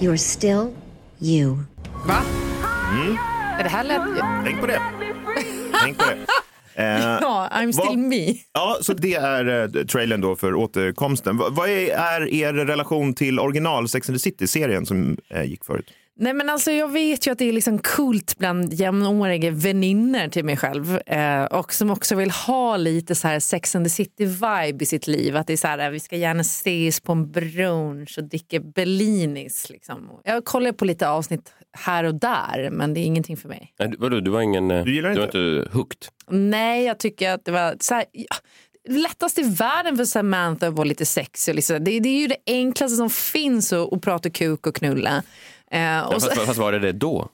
[0.00, 0.70] you're still
[1.20, 1.56] you.
[2.06, 2.22] Va?
[3.58, 4.02] Är det här lätt?
[4.44, 4.80] Tänk på det.
[5.82, 6.16] Tänk på det.
[6.74, 6.84] Eh,
[7.20, 8.34] Ja, I'm still vad- me.
[8.52, 11.36] Ja, så det är eh, trailern då för återkomsten.
[11.36, 15.64] Va- Vad är, är er relation till original Sex and the City-serien som eh, gick
[15.64, 15.90] förut?
[16.20, 20.44] Nej men alltså jag vet ju att det är liksom kult bland jämnåriga väninnor till
[20.44, 24.24] mig själv eh, och som också vill ha lite så här Sex and the City
[24.24, 25.36] vibe i sitt liv.
[25.36, 29.70] Att det är så här, vi ska gärna ses på en brunch och dricka Bellinis.
[29.70, 30.10] Liksom.
[30.24, 33.72] Jag kollar på lite avsnitt här och där men det är ingenting för mig.
[33.78, 34.70] Nej, du- vadå, du var ingen...
[34.70, 35.98] eh, Du gillar var inte hooked?
[36.30, 38.36] Nej, jag tycker att det var så här, ja,
[38.88, 41.54] lättast i världen för Samantha att vara lite sexig.
[41.54, 41.84] Liksom.
[41.84, 45.22] Det, det är ju det enklaste som finns att, att prata kuk och knulla.
[45.70, 47.28] Eh, Ja, och så, fast, fast var det det då?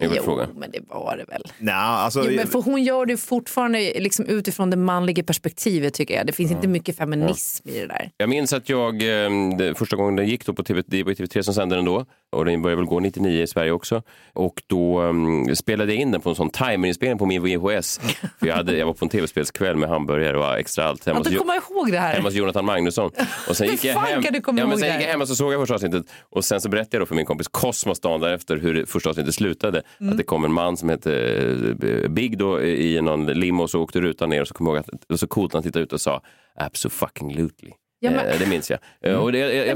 [0.00, 0.48] Jo, frågan.
[0.56, 1.42] men det var det väl.
[1.58, 6.14] Nej, alltså, Jo, men för hon gör det fortfarande liksom utifrån det manliga perspektivet tycker
[6.14, 6.26] jag.
[6.26, 8.10] Det finns inte mycket feminism i det där.
[8.16, 8.94] Jag minns att jag,
[9.24, 12.06] eh, första gången den gick då på TV, det var TV3 som sände den då
[12.36, 14.02] och den började väl gå 99 i Sverige också.
[14.32, 17.98] Och då um, spelade jag in den på en sån timerinspelning på min VHS.
[18.38, 21.24] För jag, hade, jag var på en tv-spelskväll med hamburgare och extra allt hemma Att
[21.24, 22.14] du kommer ihåg det här.
[22.14, 23.10] hemma hos Jonathan Magnusson.
[23.48, 25.28] Och sen gick jag hem, kan du komma ja, men sen gick jag hem och
[25.28, 28.00] så såg jag första avsnittet och sen så berättade jag då för min kompis Cosmos
[28.00, 29.82] dagen därefter hur första avsnittet slutade.
[30.00, 30.12] Mm.
[30.12, 31.14] Att det kom en man som hette
[31.82, 34.76] eh, Big då i någon limo och så åkte rutan ner och så kom jag
[34.76, 36.22] ihåg att så coolt han tittade ut och sa
[36.54, 37.72] absolutely.
[38.00, 38.78] Ja, men- Eh, Det minns jag.
[39.02, 39.66] Eh, Och det, jag, jag,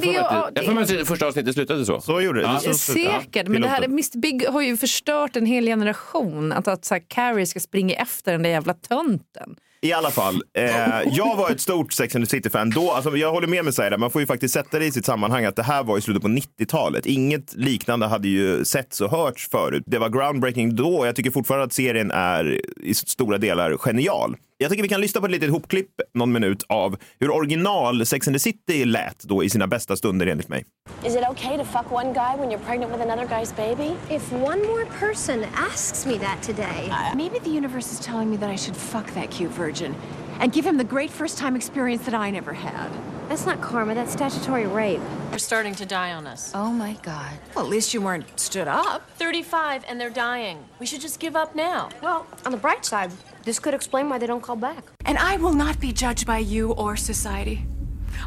[0.55, 2.01] Men får mig att det- första avsnittet slutade så.
[2.01, 2.47] Så gjorde det.
[2.47, 2.61] Ja.
[2.65, 2.75] det.
[2.75, 3.85] Säkert, men det här.
[3.85, 6.53] Mr Big har ju förstört en hel generation.
[6.53, 9.57] Att, att så här, Carrie ska springa efter den där jävla tönten.
[9.83, 10.67] I alla fall, eh,
[11.13, 12.91] jag var ett stort Sex and the City-fan då.
[12.93, 15.45] Alltså, jag håller med med Saida, man får ju faktiskt sätta det i sitt sammanhang
[15.45, 17.07] att det här var i slutet på 90-talet.
[17.07, 19.83] Inget liknande hade ju setts och hörts förut.
[19.87, 24.37] Det var groundbreaking då jag tycker fortfarande att serien är i stora delar genial.
[24.63, 28.29] Jag tycker vi kan lyssna på ett litet hopklipp, någon minut, av hur original Sex
[28.29, 30.65] and the City lät då i sina bästa stunder enligt mig.
[31.05, 33.97] Is it okay to fuck one guy when you're pregnant with another guy's baby?
[34.11, 38.51] If one more person asks me that today, Maybe the universe is telling me that
[38.51, 39.95] I should fuck that cute virgin
[40.41, 43.10] and give him the great first time experience that I never had.
[43.31, 45.01] That's not karma, that's statutory rape.
[45.31, 46.51] They're starting to die on us.
[46.53, 47.39] Oh my god.
[47.55, 49.09] Well, at least you weren't stood up.
[49.19, 50.65] 35 and they're dying.
[50.81, 51.91] We should just give up now.
[52.03, 53.13] Well, on the bright side,
[53.45, 54.83] this could explain why they don't call back.
[55.05, 57.65] And I will not be judged by you or society.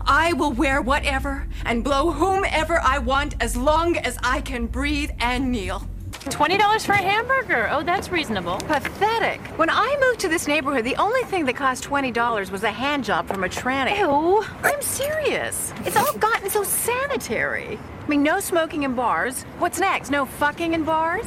[0.06, 5.12] I will wear whatever and blow whomever I want as long as I can breathe
[5.20, 5.86] and kneel.
[6.26, 7.68] $20 for a hamburger.
[7.72, 8.58] Oh, that's reasonable.
[8.60, 9.40] Pathetic.
[9.58, 13.04] When I moved to this neighborhood, the only thing that cost $20 was a hand
[13.04, 13.98] job from a tranny.
[13.98, 14.44] Ew.
[14.64, 15.74] I'm serious.
[15.86, 17.78] It's all gotten so sanitary.
[18.04, 19.44] I mean, no smoking in bars.
[19.60, 20.10] What's next?
[20.10, 21.26] No fucking in bars?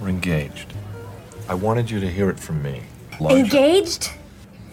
[0.00, 0.72] We're engaged.
[1.48, 2.82] I wanted you to hear it from me.
[3.20, 3.40] Largely.
[3.40, 4.10] Engaged?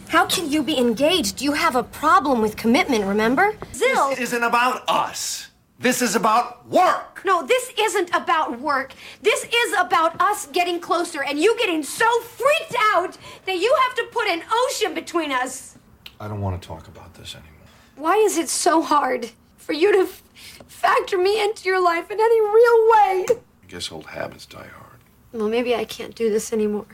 [0.08, 1.42] How can you be engaged?
[1.42, 3.54] You have a problem with commitment, remember?
[3.74, 4.12] Zill!
[4.12, 5.48] This isn't about us.
[5.84, 7.22] This is about work.
[7.26, 8.94] No, this isn't about work.
[9.22, 13.94] This is about us getting closer and you getting so freaked out that you have
[13.98, 15.78] to put an ocean between us.
[16.22, 17.68] I don't want to talk about this anymore.
[17.98, 20.24] Why is it so hard for you to f-
[20.68, 23.26] factor me into your life in any real way?
[23.64, 25.00] I guess old habits die hard.
[25.34, 26.86] Well, maybe I can't do this anymore.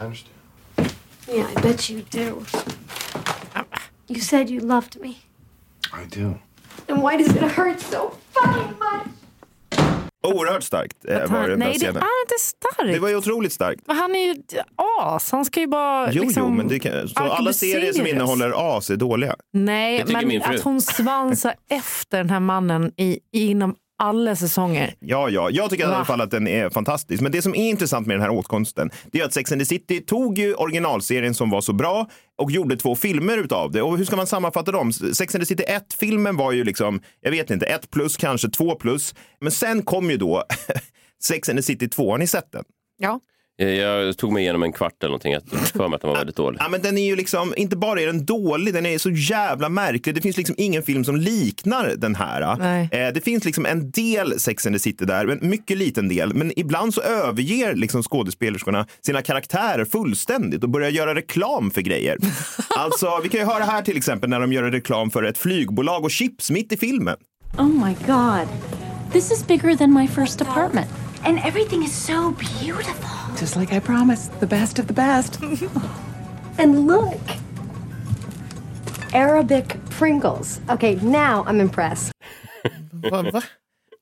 [0.00, 0.34] I understand.
[1.28, 2.44] Yeah, I bet you do.
[4.08, 5.18] You said you loved me.
[5.92, 6.40] I do.
[6.86, 9.06] Then why does it hurt so fucking much?
[10.26, 12.92] Oerhört starkt eh, var den nej, där det är inte starkt.
[12.92, 13.80] Det var ju otroligt starkt.
[13.86, 14.54] Men Han är ju ett
[15.00, 15.32] as.
[15.32, 16.12] Han ska ju bara...
[16.12, 19.36] Jo, liksom, jo, men det kan, så alla serier som innehåller as är dåliga.
[19.52, 20.54] Nej, Det tycker men fru.
[20.54, 24.94] att hon svansar efter den här mannen i, inom alla säsonger.
[25.00, 27.22] Ja, ja, jag tycker i alla fall att den är fantastisk.
[27.22, 29.64] Men det som är intressant med den här åtkomsten, det är att Sex and the
[29.66, 33.82] City tog ju originalserien som var så bra och gjorde två filmer utav det.
[33.82, 34.92] Och hur ska man sammanfatta dem?
[34.92, 38.74] Sex and the City 1-filmen var ju liksom, jag vet inte, 1 plus, kanske 2
[38.74, 39.14] plus.
[39.40, 40.44] Men sen kom ju då
[41.22, 42.64] Sex and the City 2, har ni sett den?
[42.98, 43.20] Ja.
[43.62, 45.32] Eh, Jag tog mig igenom en kvart eller någonting.
[45.32, 46.58] Jag för mig att den var väldigt dålig.
[46.60, 49.68] Ja, men den är ju liksom, inte bara är den dålig, den är så jävla
[49.68, 50.14] märklig.
[50.14, 52.56] Det finns liksom ingen film som liknar den här.
[52.58, 52.88] Nej.
[52.92, 56.34] Eh, det finns liksom en del Sex and the City där, en mycket liten del.
[56.34, 62.18] Men ibland så överger liksom skådespelerskorna sina karaktärer fullständigt och börjar göra reklam för grejer.
[62.76, 66.04] alltså, vi kan ju höra här till exempel när de gör reklam för ett flygbolag
[66.04, 67.16] och chips mitt i filmen.
[67.58, 68.48] Oh my god.
[69.12, 70.86] This is bigger than my first apartment.
[71.22, 73.23] And everything is so beautiful.
[73.40, 75.40] Just like I promised, the best of the best.
[76.58, 77.20] And look.
[79.12, 80.60] Arabic Pringles.
[80.70, 82.12] Okay, now I'm impressed.
[83.10, 83.42] Va, va?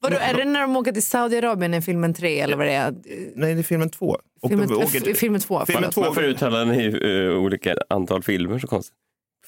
[0.01, 2.95] Vadå, är det när de åker till Saudiarabien i filmen 3 eller vad det är?
[3.35, 4.19] Nej, det är filmen två.
[4.43, 5.67] Och Filmen, de åker filmen 2.
[5.67, 6.01] Filmen två.
[6.01, 8.95] Varför uttalar ni eh, olika antal filmer så konstigt?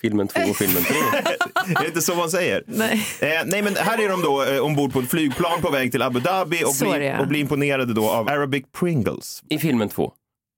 [0.04, 0.96] Filmen två och filmen tre.
[1.76, 2.62] är det inte så man säger?
[2.66, 3.06] Nej.
[3.20, 6.02] Eh, nej, men här är de då eh, ombord på ett flygplan på väg till
[6.02, 7.20] Abu Dhabi och, är blir, ja.
[7.20, 9.42] och blir imponerade då av Arabic Pringles.
[9.48, 10.12] I filmen två.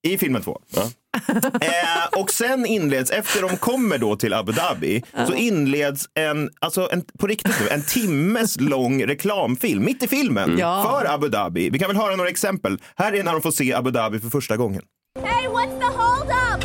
[0.07, 0.61] I filmen två.
[1.61, 6.89] eh, och sen inleds, efter de kommer då till Abu Dhabi, så inleds en, alltså
[6.93, 10.83] en, på riktigt nu, en timmes lång reklamfilm mitt i filmen Ja.
[10.83, 11.71] för Abu Dhabi.
[11.71, 12.79] Vi kan väl höra några exempel.
[12.97, 14.83] Här är när de får se Abu Dhabi för första gången.
[15.25, 16.65] Hey, what's the hold up?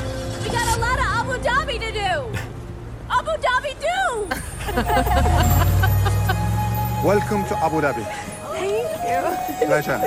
[3.21, 3.97] Abu Dhabi do!
[7.07, 8.03] Welcome to Abu Dhabi.
[8.53, 9.67] Thank you.
[9.67, 9.99] Pleasure.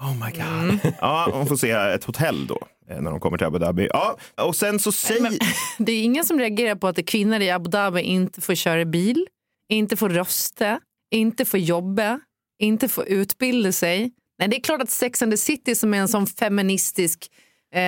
[0.00, 0.92] Oh my god.
[1.00, 2.58] Ja, de får se ett hotell då
[2.90, 3.88] eh, när de kommer till Abu Dhabi.
[3.92, 5.38] Ja, och sen så säger...
[5.78, 9.26] Det är ingen som reagerar på att kvinnor i Abu Dhabi inte får köra bil,
[9.68, 12.20] inte får rösta, inte får jobba,
[12.58, 14.10] inte får utbilda sig.
[14.38, 17.30] Nej, det är klart att Sex and the City som är en sån feministisk
[17.74, 17.80] eh,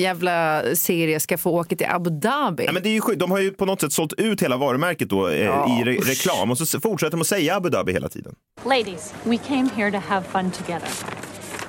[0.00, 2.64] jävla serie ska få åka till Abu Dhabi.
[2.64, 3.18] Ja, men det är ju sjukt.
[3.18, 5.98] De har ju på något sätt sålt ut hela varumärket då, eh, Ja, i re
[5.98, 6.08] usch.
[6.08, 8.34] reklam och så fortsätter de att säga Abu Dhabi hela tiden.
[8.64, 10.88] Ladies, we came here to have fun together.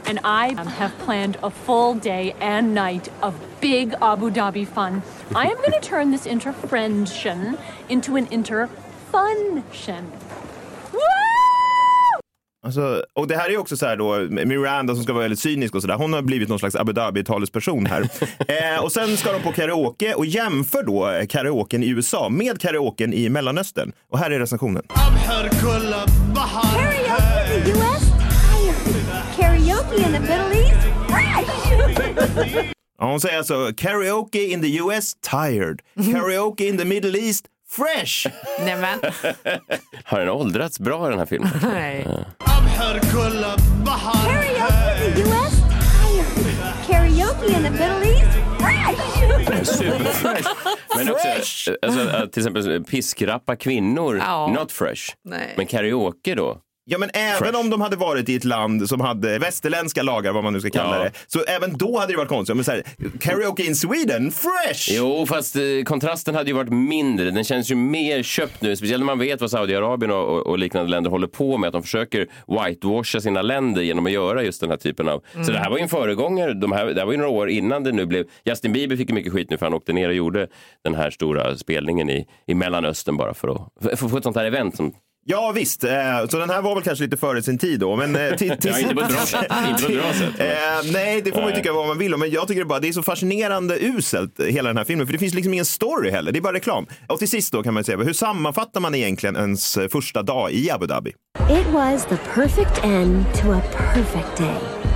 [0.07, 5.01] And I have planned a full day and night of big Abu Dhabi fun.
[5.31, 10.11] I am going to turn this interfriendtion into an interfunction.
[12.65, 15.75] Alltså, och det här är också så här då, Miranda som ska vara väldigt cynisk
[15.75, 18.01] och sådär, hon har blivit någon slags Abu Dhabi-talesperson här.
[18.75, 23.13] eh, och sen ska de på karaoke och jämför då karaoken i USA med karaoken
[23.13, 23.91] i Mellanöstern.
[24.11, 24.83] Och här är recensionen.
[24.87, 25.55] Karaoke
[27.55, 28.03] in the US?
[28.35, 29.35] Tired.
[29.35, 30.87] Karaoke in the Middle East?
[31.09, 32.71] Fresh!
[32.97, 35.81] Ja, hon säger alltså karaoke in the US, tired.
[36.13, 38.27] Karaoke in the Middle East, fresh.
[38.59, 38.99] Nej, men.
[40.03, 41.49] Har den åldrats bra den här filmen?
[41.63, 42.07] Nej.
[42.75, 43.25] Karaoke
[45.07, 45.53] in the US?
[45.61, 46.87] Tired.
[46.87, 48.37] Karaoke in the Middle East?
[48.59, 49.77] Fresh!
[49.77, 50.49] Superfresh.
[50.97, 54.47] Men också, alltså, till exempel piskrappa kvinnor, Ja.
[54.47, 55.01] not fresh.
[55.25, 55.53] Nej.
[55.57, 56.57] Men karaoke då?
[56.87, 57.59] Ja, men även Fresh.
[57.59, 60.69] om de hade varit i ett land som hade västerländska lagar, vad man nu ska
[60.69, 61.03] kalla Ja.
[61.03, 62.55] det, så även då hade det varit konstigt.
[62.55, 62.83] Men så här,
[63.19, 64.89] karaoke in Sweden, fresh!
[64.91, 67.31] Jo, fast eh, kontrasten hade ju varit mindre.
[67.31, 70.91] Den känns ju mer köpt nu, speciellt när man vet vad Saudiarabien och, och, liknande
[70.91, 71.67] länder håller på med.
[71.67, 72.27] Att de försöker
[72.65, 75.23] whitewasha sina länder genom att göra just den här typen av...
[75.45, 76.53] Så det här var ju en föregångare.
[76.53, 78.25] De här, det här var ju några år innan det nu blev...
[78.43, 80.47] Justin Bieber fick ju mycket skit nu för han åkte ner och gjorde
[80.83, 84.35] den här stora spelningen i, i Mellanöstern bara för att för att få ett sånt
[84.37, 84.93] här event som
[85.27, 85.91] Ja visst, eh,
[86.29, 87.95] så den här var väl kanske lite före sin tid då.
[87.95, 89.51] Men, eh, till, till, Ja, inte på ett bra sätt.
[89.69, 90.39] Inte på ett bra sätt.
[90.39, 92.19] Eh, nej, det får man ju tycka vad man vill om.
[92.19, 95.07] Men jag tycker det, bara, det är så fascinerande uselt, eh, hela den här filmen.
[95.07, 96.85] För det finns liksom ingen story heller, det är bara reklam.
[97.07, 100.71] Och till sist då kan man säga, hur sammanfattar man egentligen ens första dag i
[100.71, 101.09] Abu Dhabi?
[101.09, 103.61] It was the perfect end to a
[103.93, 104.94] perfect day.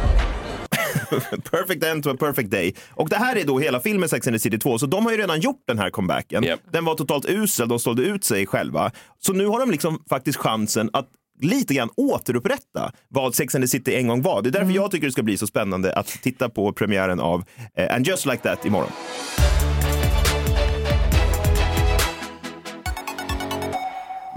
[1.52, 2.76] perfect end to a perfect day.
[2.90, 5.12] Och det här är då hela filmen Sex and the City 2, så de har
[5.12, 6.44] ju redan gjort den här comebacken.
[6.72, 8.92] Den var totalt usel, de sålde ut sig själva.
[9.20, 11.10] Så nu har de liksom faktiskt chansen att
[11.42, 14.42] lite grann återupprätta vad Sex and the City en gång var.
[14.42, 17.44] Det är därför jag tycker det ska bli så spännande att titta på premiären av
[17.76, 18.92] eh, And just like that imorgon.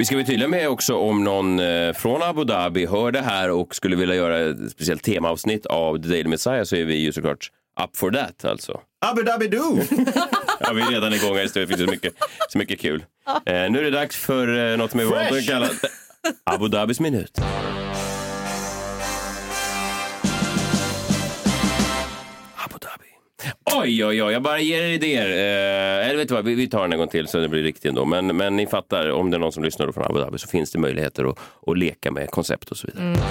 [0.02, 3.50] Vi ska vara tydliga med också om någon eh, från Abu Dhabi hör det här
[3.50, 7.12] och skulle vilja göra ett speciellt temaavsnitt av The Daily Messiah så är vi ju
[7.12, 7.50] såklart
[7.84, 8.80] up for that alltså.
[9.06, 9.78] Abu Dhabi do!
[10.60, 11.68] Ja, vi är redan igång här i studion.
[11.70, 12.14] Det finns så mycket,
[12.48, 13.04] så mycket kul.
[13.46, 15.68] Eh, nu är det dags för eh, något som är vant att kalla
[16.44, 17.40] Abu Dhabis minut.
[23.64, 25.26] Oj, oj, oj, jag bara ger er idéer.
[25.26, 27.62] Eh, eller vet du vad, vi, vi tar den en gång till så det blir
[27.62, 28.04] riktigt ändå.
[28.04, 30.70] Men, men ni fattar, om det är någon som lyssnar från Abu Dhabi så finns
[30.70, 33.04] det möjligheter att, att leka med koncept och så vidare.
[33.04, 33.22] Minut.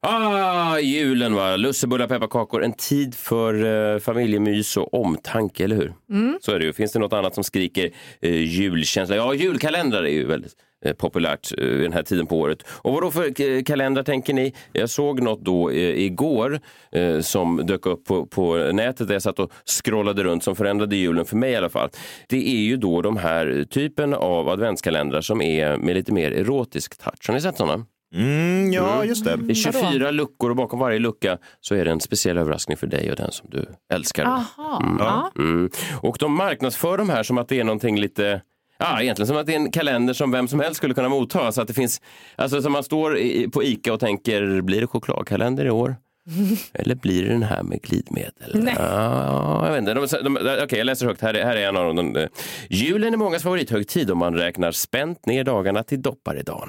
[0.00, 5.92] Ah, julen va, lussebullar, pepparkakor, en tid för eh, familjemys och omtanke, eller hur?
[6.10, 6.38] Mm.
[6.40, 6.72] Så är det ju.
[6.72, 9.16] Finns det något annat som skriker eh, julkänsla?
[9.16, 10.52] Ja, julkalendrar är ju väldigt
[10.98, 12.62] populärt eh, vid den här tiden på året.
[12.68, 14.54] Och vad då för eh, kalendrar tänker ni?
[14.72, 16.60] Jag såg något då eh, igår
[16.92, 20.96] eh, som dök upp på, på nätet där jag satt och scrollade runt som förändrade
[20.96, 21.88] julen för mig i alla fall.
[22.28, 26.98] Det är ju då de här typen av adventskalendrar som är med lite mer erotisk
[27.04, 27.26] touch.
[27.28, 27.84] Har ni sett sådana?
[28.14, 29.08] Mm, ja, Mm.
[29.08, 29.36] just det.
[29.36, 32.86] Det är 24 luckor och bakom varje lucka så är det en speciell överraskning för
[32.86, 34.24] dig och den som du älskar.
[34.24, 34.80] Aha.
[34.82, 34.96] Mm.
[34.98, 35.32] Ja.
[35.38, 35.70] Mm.
[36.00, 38.40] Och de marknadsför de här som att det är någonting lite
[38.82, 41.52] Ja, egentligen som att det är en kalender som vem som helst skulle kunna motta.
[41.52, 42.00] Så att det finns,
[42.36, 45.96] alltså som man står i, på Ica och tänker, blir det chokladkalender i år?
[46.72, 48.50] Eller blir det den här med glidmedel?
[48.54, 48.74] Nej.
[48.78, 49.94] Ja, jag vet inte.
[49.94, 51.20] De, de, Okej, jag läser högt.
[51.20, 52.12] Här är, här är en av dem.
[52.12, 52.28] De,
[52.68, 56.68] Julen är mångas favorithögtid om man räknar spänt ner dagarna till dopparedagen.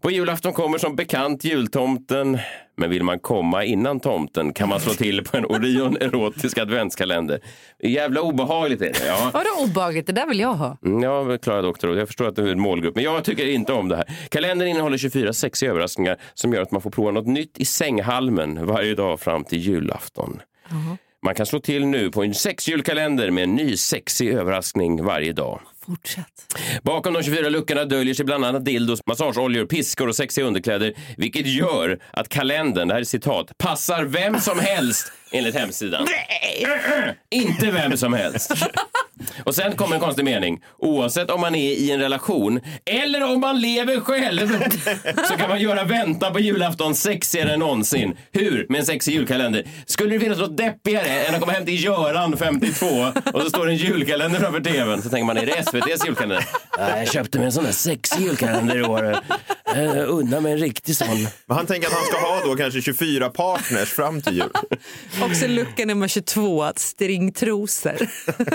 [0.00, 2.38] På julafton kommer som bekant jultomten.
[2.80, 7.40] Men vill man komma innan tomten kan man slå till på en Orion erotisk adventskalender.
[7.82, 9.06] Jävla obehagligt är det.
[9.06, 9.30] Ja.
[9.34, 10.06] Vadå obehagligt?
[10.06, 10.76] Det där vill jag ha.
[10.84, 13.72] Mm, Ja, Klara Doktor, jag förstår att du är en målgrupp, men jag tycker inte
[13.72, 14.04] om det här.
[14.28, 18.66] Kalendern innehåller 24 sexiga överraskningar som gör att man får prova något nytt i sänghalmen
[18.66, 20.40] varje dag fram till julafton.
[21.22, 25.60] Man kan slå till nu på en sexjulkalender med en ny sexig överraskning varje dag.
[25.86, 26.56] Fortsätt.
[26.82, 31.46] Bakom de 24 luckorna döljer sig bland annat dildos, massageoljor, piskor och sexiga underkläder, vilket
[31.46, 36.04] gör att kalendern, det här är citat, passar vem som helst enligt hemsidan.
[36.04, 37.16] Nej!
[37.30, 38.52] Inte vem som helst.
[39.44, 40.60] Och sen kommer en konstig mening.
[40.78, 44.48] Oavsett om man är i en relation eller om man lever själv
[45.28, 48.16] så kan man göra vänta på julafton sexigare än någonsin.
[48.32, 48.66] Hur?
[48.68, 49.64] Med en sexig julkalender.
[49.86, 52.86] Skulle det finnas något deppigare än att komma hem till Göran, 52,
[53.32, 55.02] och så står det en julkalender framför tvn.
[55.02, 56.46] Så tänker man, är det SVTs julkalender?
[56.78, 59.16] Nej, jag köpte mig en sån där sexig julkalender i år.
[59.74, 61.26] Jag unnar mig en riktig sån.
[61.46, 64.50] Men han tänker att han ska ha då kanske 24 partners fram till jul.
[65.22, 67.96] Också lucka nummer 22, att stringtrosor.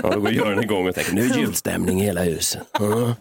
[0.04, 2.62] Ja, då går Göran igång och tänker nu är julstämning i hela huset.
[2.80, 3.12] Mm.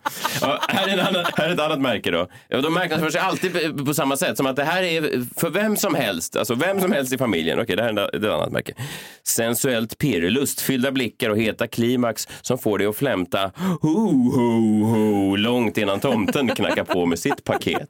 [0.40, 2.28] Ja, här, är annan, här är ett annat märke då.
[2.48, 5.76] Ja, de marknadsför sig alltid på, samma sätt som att det här är för vem
[5.76, 7.60] som helst, alltså vem som helst i familjen.
[7.60, 8.72] Okej, det här är ett annat märke.
[9.24, 15.36] Sensuellt pirr, lustfyllda blickar och heta klimax som får dig att flämta ho, ho, ho,
[15.36, 17.88] långt innan tomten knackar på med sitt paket.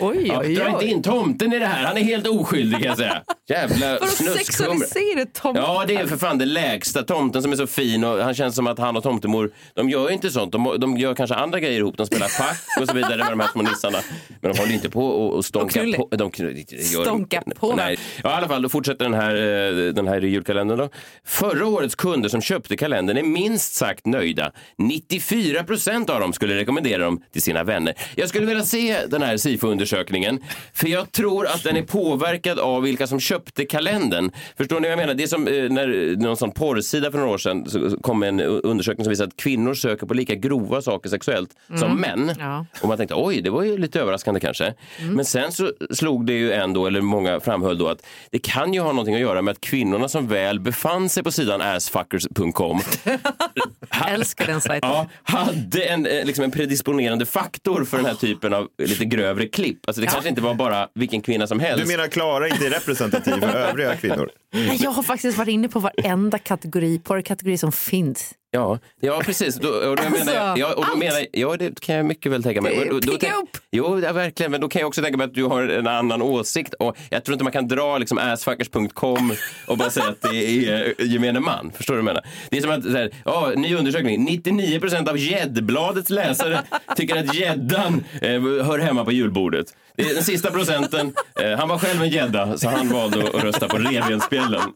[0.00, 0.90] Oj, Ja, oj, dra inte oj.
[0.90, 3.22] in tomten i det här, han är helt oskyldig kan jag säga.
[3.48, 5.08] Jävla Vadå snuskhumre.
[5.18, 5.62] sexualisera tomten?
[5.62, 7.02] Ja, det är för fan det lägsta.
[7.02, 10.08] Tomten som är så fin och han känns som att han och tomtemor, de gör
[10.08, 10.52] ju inte sånt.
[10.52, 11.96] De, de gör kanske andra grejer ihop.
[11.96, 13.98] De spelar schack och så vidare med de här små nissarna.
[14.40, 16.16] Men de håller inte på och, och stånka Och på.
[16.16, 17.74] De, det gör, Stånka på.
[17.74, 17.98] Nej.
[18.22, 20.78] Ja, i alla fall, då fortsätter den här, eh, den här julkalendern.
[20.78, 20.88] Då.
[21.24, 24.52] Förra årets kunder som köpte kalendern är minst sagt nöjda.
[24.78, 27.94] 94 procent av dem skulle rekommendera dem till sina vänner.
[28.16, 32.82] Jag skulle vilja se den här SIFO-undersökningen, för jag tror att den är påverkad av
[32.82, 34.30] vilka som köpte kalendern.
[34.56, 35.14] Förstår ni vad jag menar?
[35.14, 38.40] Det är som eh, när någon sån porrsida för några år sedan så kom en
[38.40, 42.00] undersökning som visade att kvinnor söker på lika grova saker sexuellt som Mm.
[42.00, 42.36] män.
[42.38, 42.66] Ja.
[42.82, 44.74] Och man tänkte oj, det var ju lite överraskande kanske.
[45.10, 48.80] Men sen så slog det ju ändå, eller många framhöll då att det kan ju
[48.80, 52.80] ha någonting att göra med att kvinnorna som väl befann sig på sidan assfuckers.com
[54.08, 54.90] Älskar den sajten.
[54.90, 59.46] ja, hade en, eh, liksom en predisponerande faktor för den här typen av lite grövre
[59.46, 59.78] klipp.
[59.86, 61.84] Alltså det kanske inte var bara vilken kvinna som helst.
[61.86, 64.30] Du menar Klara inte är representativ för övriga kvinnor?
[64.52, 68.34] Nej, Jag har faktiskt varit inne på varenda kategori, porrkategori som finns.
[68.50, 69.56] Ja, ja precis.
[69.56, 70.98] Då, och då Alltså, menar jag, ja, och då allt.
[70.98, 72.88] menar, ja, det kan jag mycket väl tänka mig.
[72.90, 73.56] Då- då pigga upp.
[73.72, 74.52] Jo, ja, verkligen.
[74.52, 76.74] Men då kan jag också tänka mig att du har en annan åsikt.
[76.74, 79.32] Och jag tror inte man kan dra liksom assfuckers.com
[79.66, 81.72] och bara säga att det är eh, gemene man.
[81.74, 82.30] Förstår du vad jag menar?
[82.50, 84.24] Det är som att, så här, ja, ny undersökning.
[84.24, 86.60] 99 procent av gäddbladets läsare
[86.96, 89.66] tycker att gäddan eh, hör hemma på julbordet.
[89.98, 91.12] Det är den sista procenten.
[91.40, 94.72] Eh, han var själv en gädda, så han valde att rösta på revbensspjällen.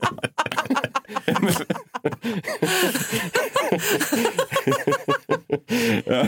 [6.04, 6.26] Ja,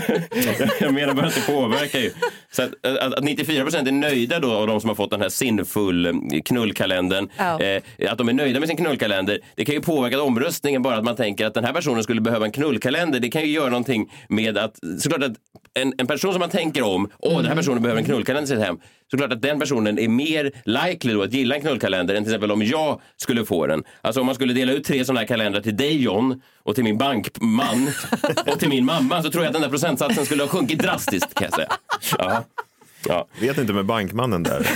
[0.80, 2.10] jag menar bara att det påverkar ju.
[2.50, 5.20] Så att, att, att 94 procent är nöjda då av de som har fått den
[5.20, 6.12] här sinnfull eh,
[6.44, 7.28] knullkalendern.
[7.36, 7.60] Ja.
[7.60, 9.38] Eh, att de är nöjda med sin knullkalender.
[9.54, 12.44] Det kan ju påverka omröstningen bara att man tänker att den här personen skulle behöva
[12.44, 13.20] en knullkalender.
[13.20, 15.36] Det kan ju göra någonting med att, såklart att
[15.74, 18.56] en, en person som man tänker om, åh den här personen behöver en knullkalender i
[18.56, 18.78] sitt hem.
[19.10, 22.62] Såklart att den personen är mer likely att gilla en knullkalender än till exempel om
[22.62, 23.84] jag skulle få den.
[24.00, 26.84] Alltså om man skulle dela ut tre sådana här kalendrar till dig John och till
[26.84, 27.90] min bankman
[28.46, 31.34] och till min mamma så tror jag att den där procentsatsen skulle ha sjunkit drastiskt
[31.34, 31.72] kan jag säga.
[32.18, 32.44] Ja.
[33.08, 33.28] Ja.
[33.40, 34.68] Vet inte med bankmannen där.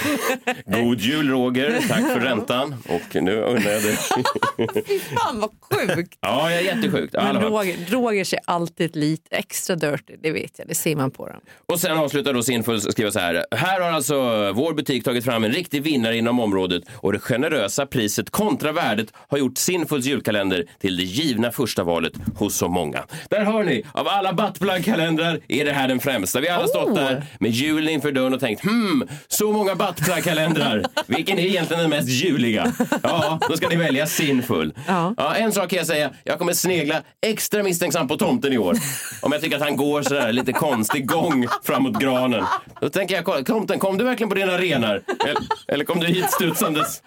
[0.82, 2.74] God jul Roger, tack för räntan.
[2.88, 3.96] Och nu undrar jag dig.
[4.86, 6.18] Fy fan vad sjukt.
[6.20, 7.12] Ja, jag är jättesjukt.
[7.12, 7.44] Men fall.
[7.44, 10.68] Roger, Roger ser alltid lite extra dirty, det vet jag.
[10.68, 11.40] Det ser man på dem.
[11.66, 13.44] Och sen avslutar då Sinful skriva så här.
[13.50, 14.14] Här har alltså
[14.52, 19.08] vår butik tagit fram en riktig vinnare inom området och det generösa priset kontra värdet
[19.28, 23.04] har gjort Sinfuls julkalender till det givna första valet hos så många.
[23.30, 26.40] Där hör ni, av alla buttplug-kalendrar är det här den främsta.
[26.40, 30.84] Vi har alla stått där med julen inför dörren och tänkt hmm, så många buttplug-kalendrar.
[31.06, 32.72] Vilken är egentligen den mest juliga?
[33.02, 34.74] Ja, då ska ni välja Sinful.
[34.86, 35.34] Ja.
[35.36, 38.76] en sak kan jag säga, jag kommer snegla extra misstänksam på tomten i år.
[39.22, 42.44] Om jag tycker att han går sådär lite konstig gång framåt granen.
[42.80, 45.02] Då tänker jag, kolla, tomten, kom du verkligen på dina renar?
[45.26, 47.02] Eller, eller kom du hit studsandes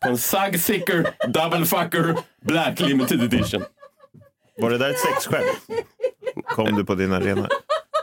[0.00, 3.62] på en Thug Thicker Double Fucker Black Limited Edition?
[4.58, 5.44] Var det där ett sexskämt?
[6.44, 7.48] Kom du på din arena?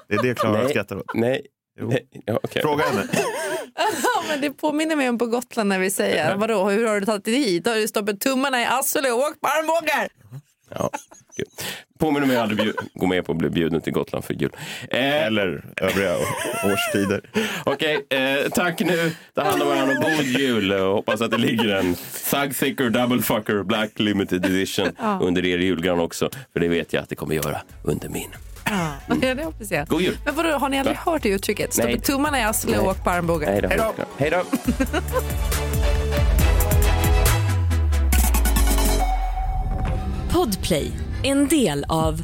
[0.08, 1.06] Det är det Klara skrattar åt.
[1.14, 1.46] Nej.
[1.88, 2.08] Nej.
[2.26, 2.62] Ja, okej.
[2.62, 3.08] Fråga henne.
[3.76, 7.06] Ja, men det påminner mig om på Gotland när vi säger vadå, hur har du
[7.06, 7.68] tagit dig hit?
[7.68, 10.08] Har du stoppat tummarna i Assele och åkt på armbågar?
[10.76, 10.90] Ja,
[11.36, 11.46] kul.
[12.00, 14.52] Påminner mig aldrig gå med på att bli bjuden till Gotland för jul.
[14.90, 16.16] Eh, Eller övriga
[16.66, 17.22] årstider.
[17.66, 19.12] Okej, eh, tack nu.
[19.36, 20.72] Ta hand om varandra och god jul.
[20.74, 21.96] Och hoppas att det ligger en
[22.32, 25.20] Thug Thicker Double Fucker Black Limited Edition Ja.
[25.24, 26.30] under er julgran också.
[26.54, 28.30] För det vet jag att det kommer göra under min.
[28.70, 29.88] Ja, det hoppas jag.
[29.88, 30.18] God jul.
[30.26, 31.12] Men vadå, har ni aldrig Va?
[31.12, 31.78] hört det uttrycket?
[31.78, 31.88] Nej.
[31.94, 32.92] Stoppa tummarna i Assele och Nej.
[32.92, 33.52] åk på armbågar.
[33.52, 33.94] Hej då.
[34.18, 34.44] Hej då.
[40.32, 40.92] Podplay,
[41.24, 42.24] en del av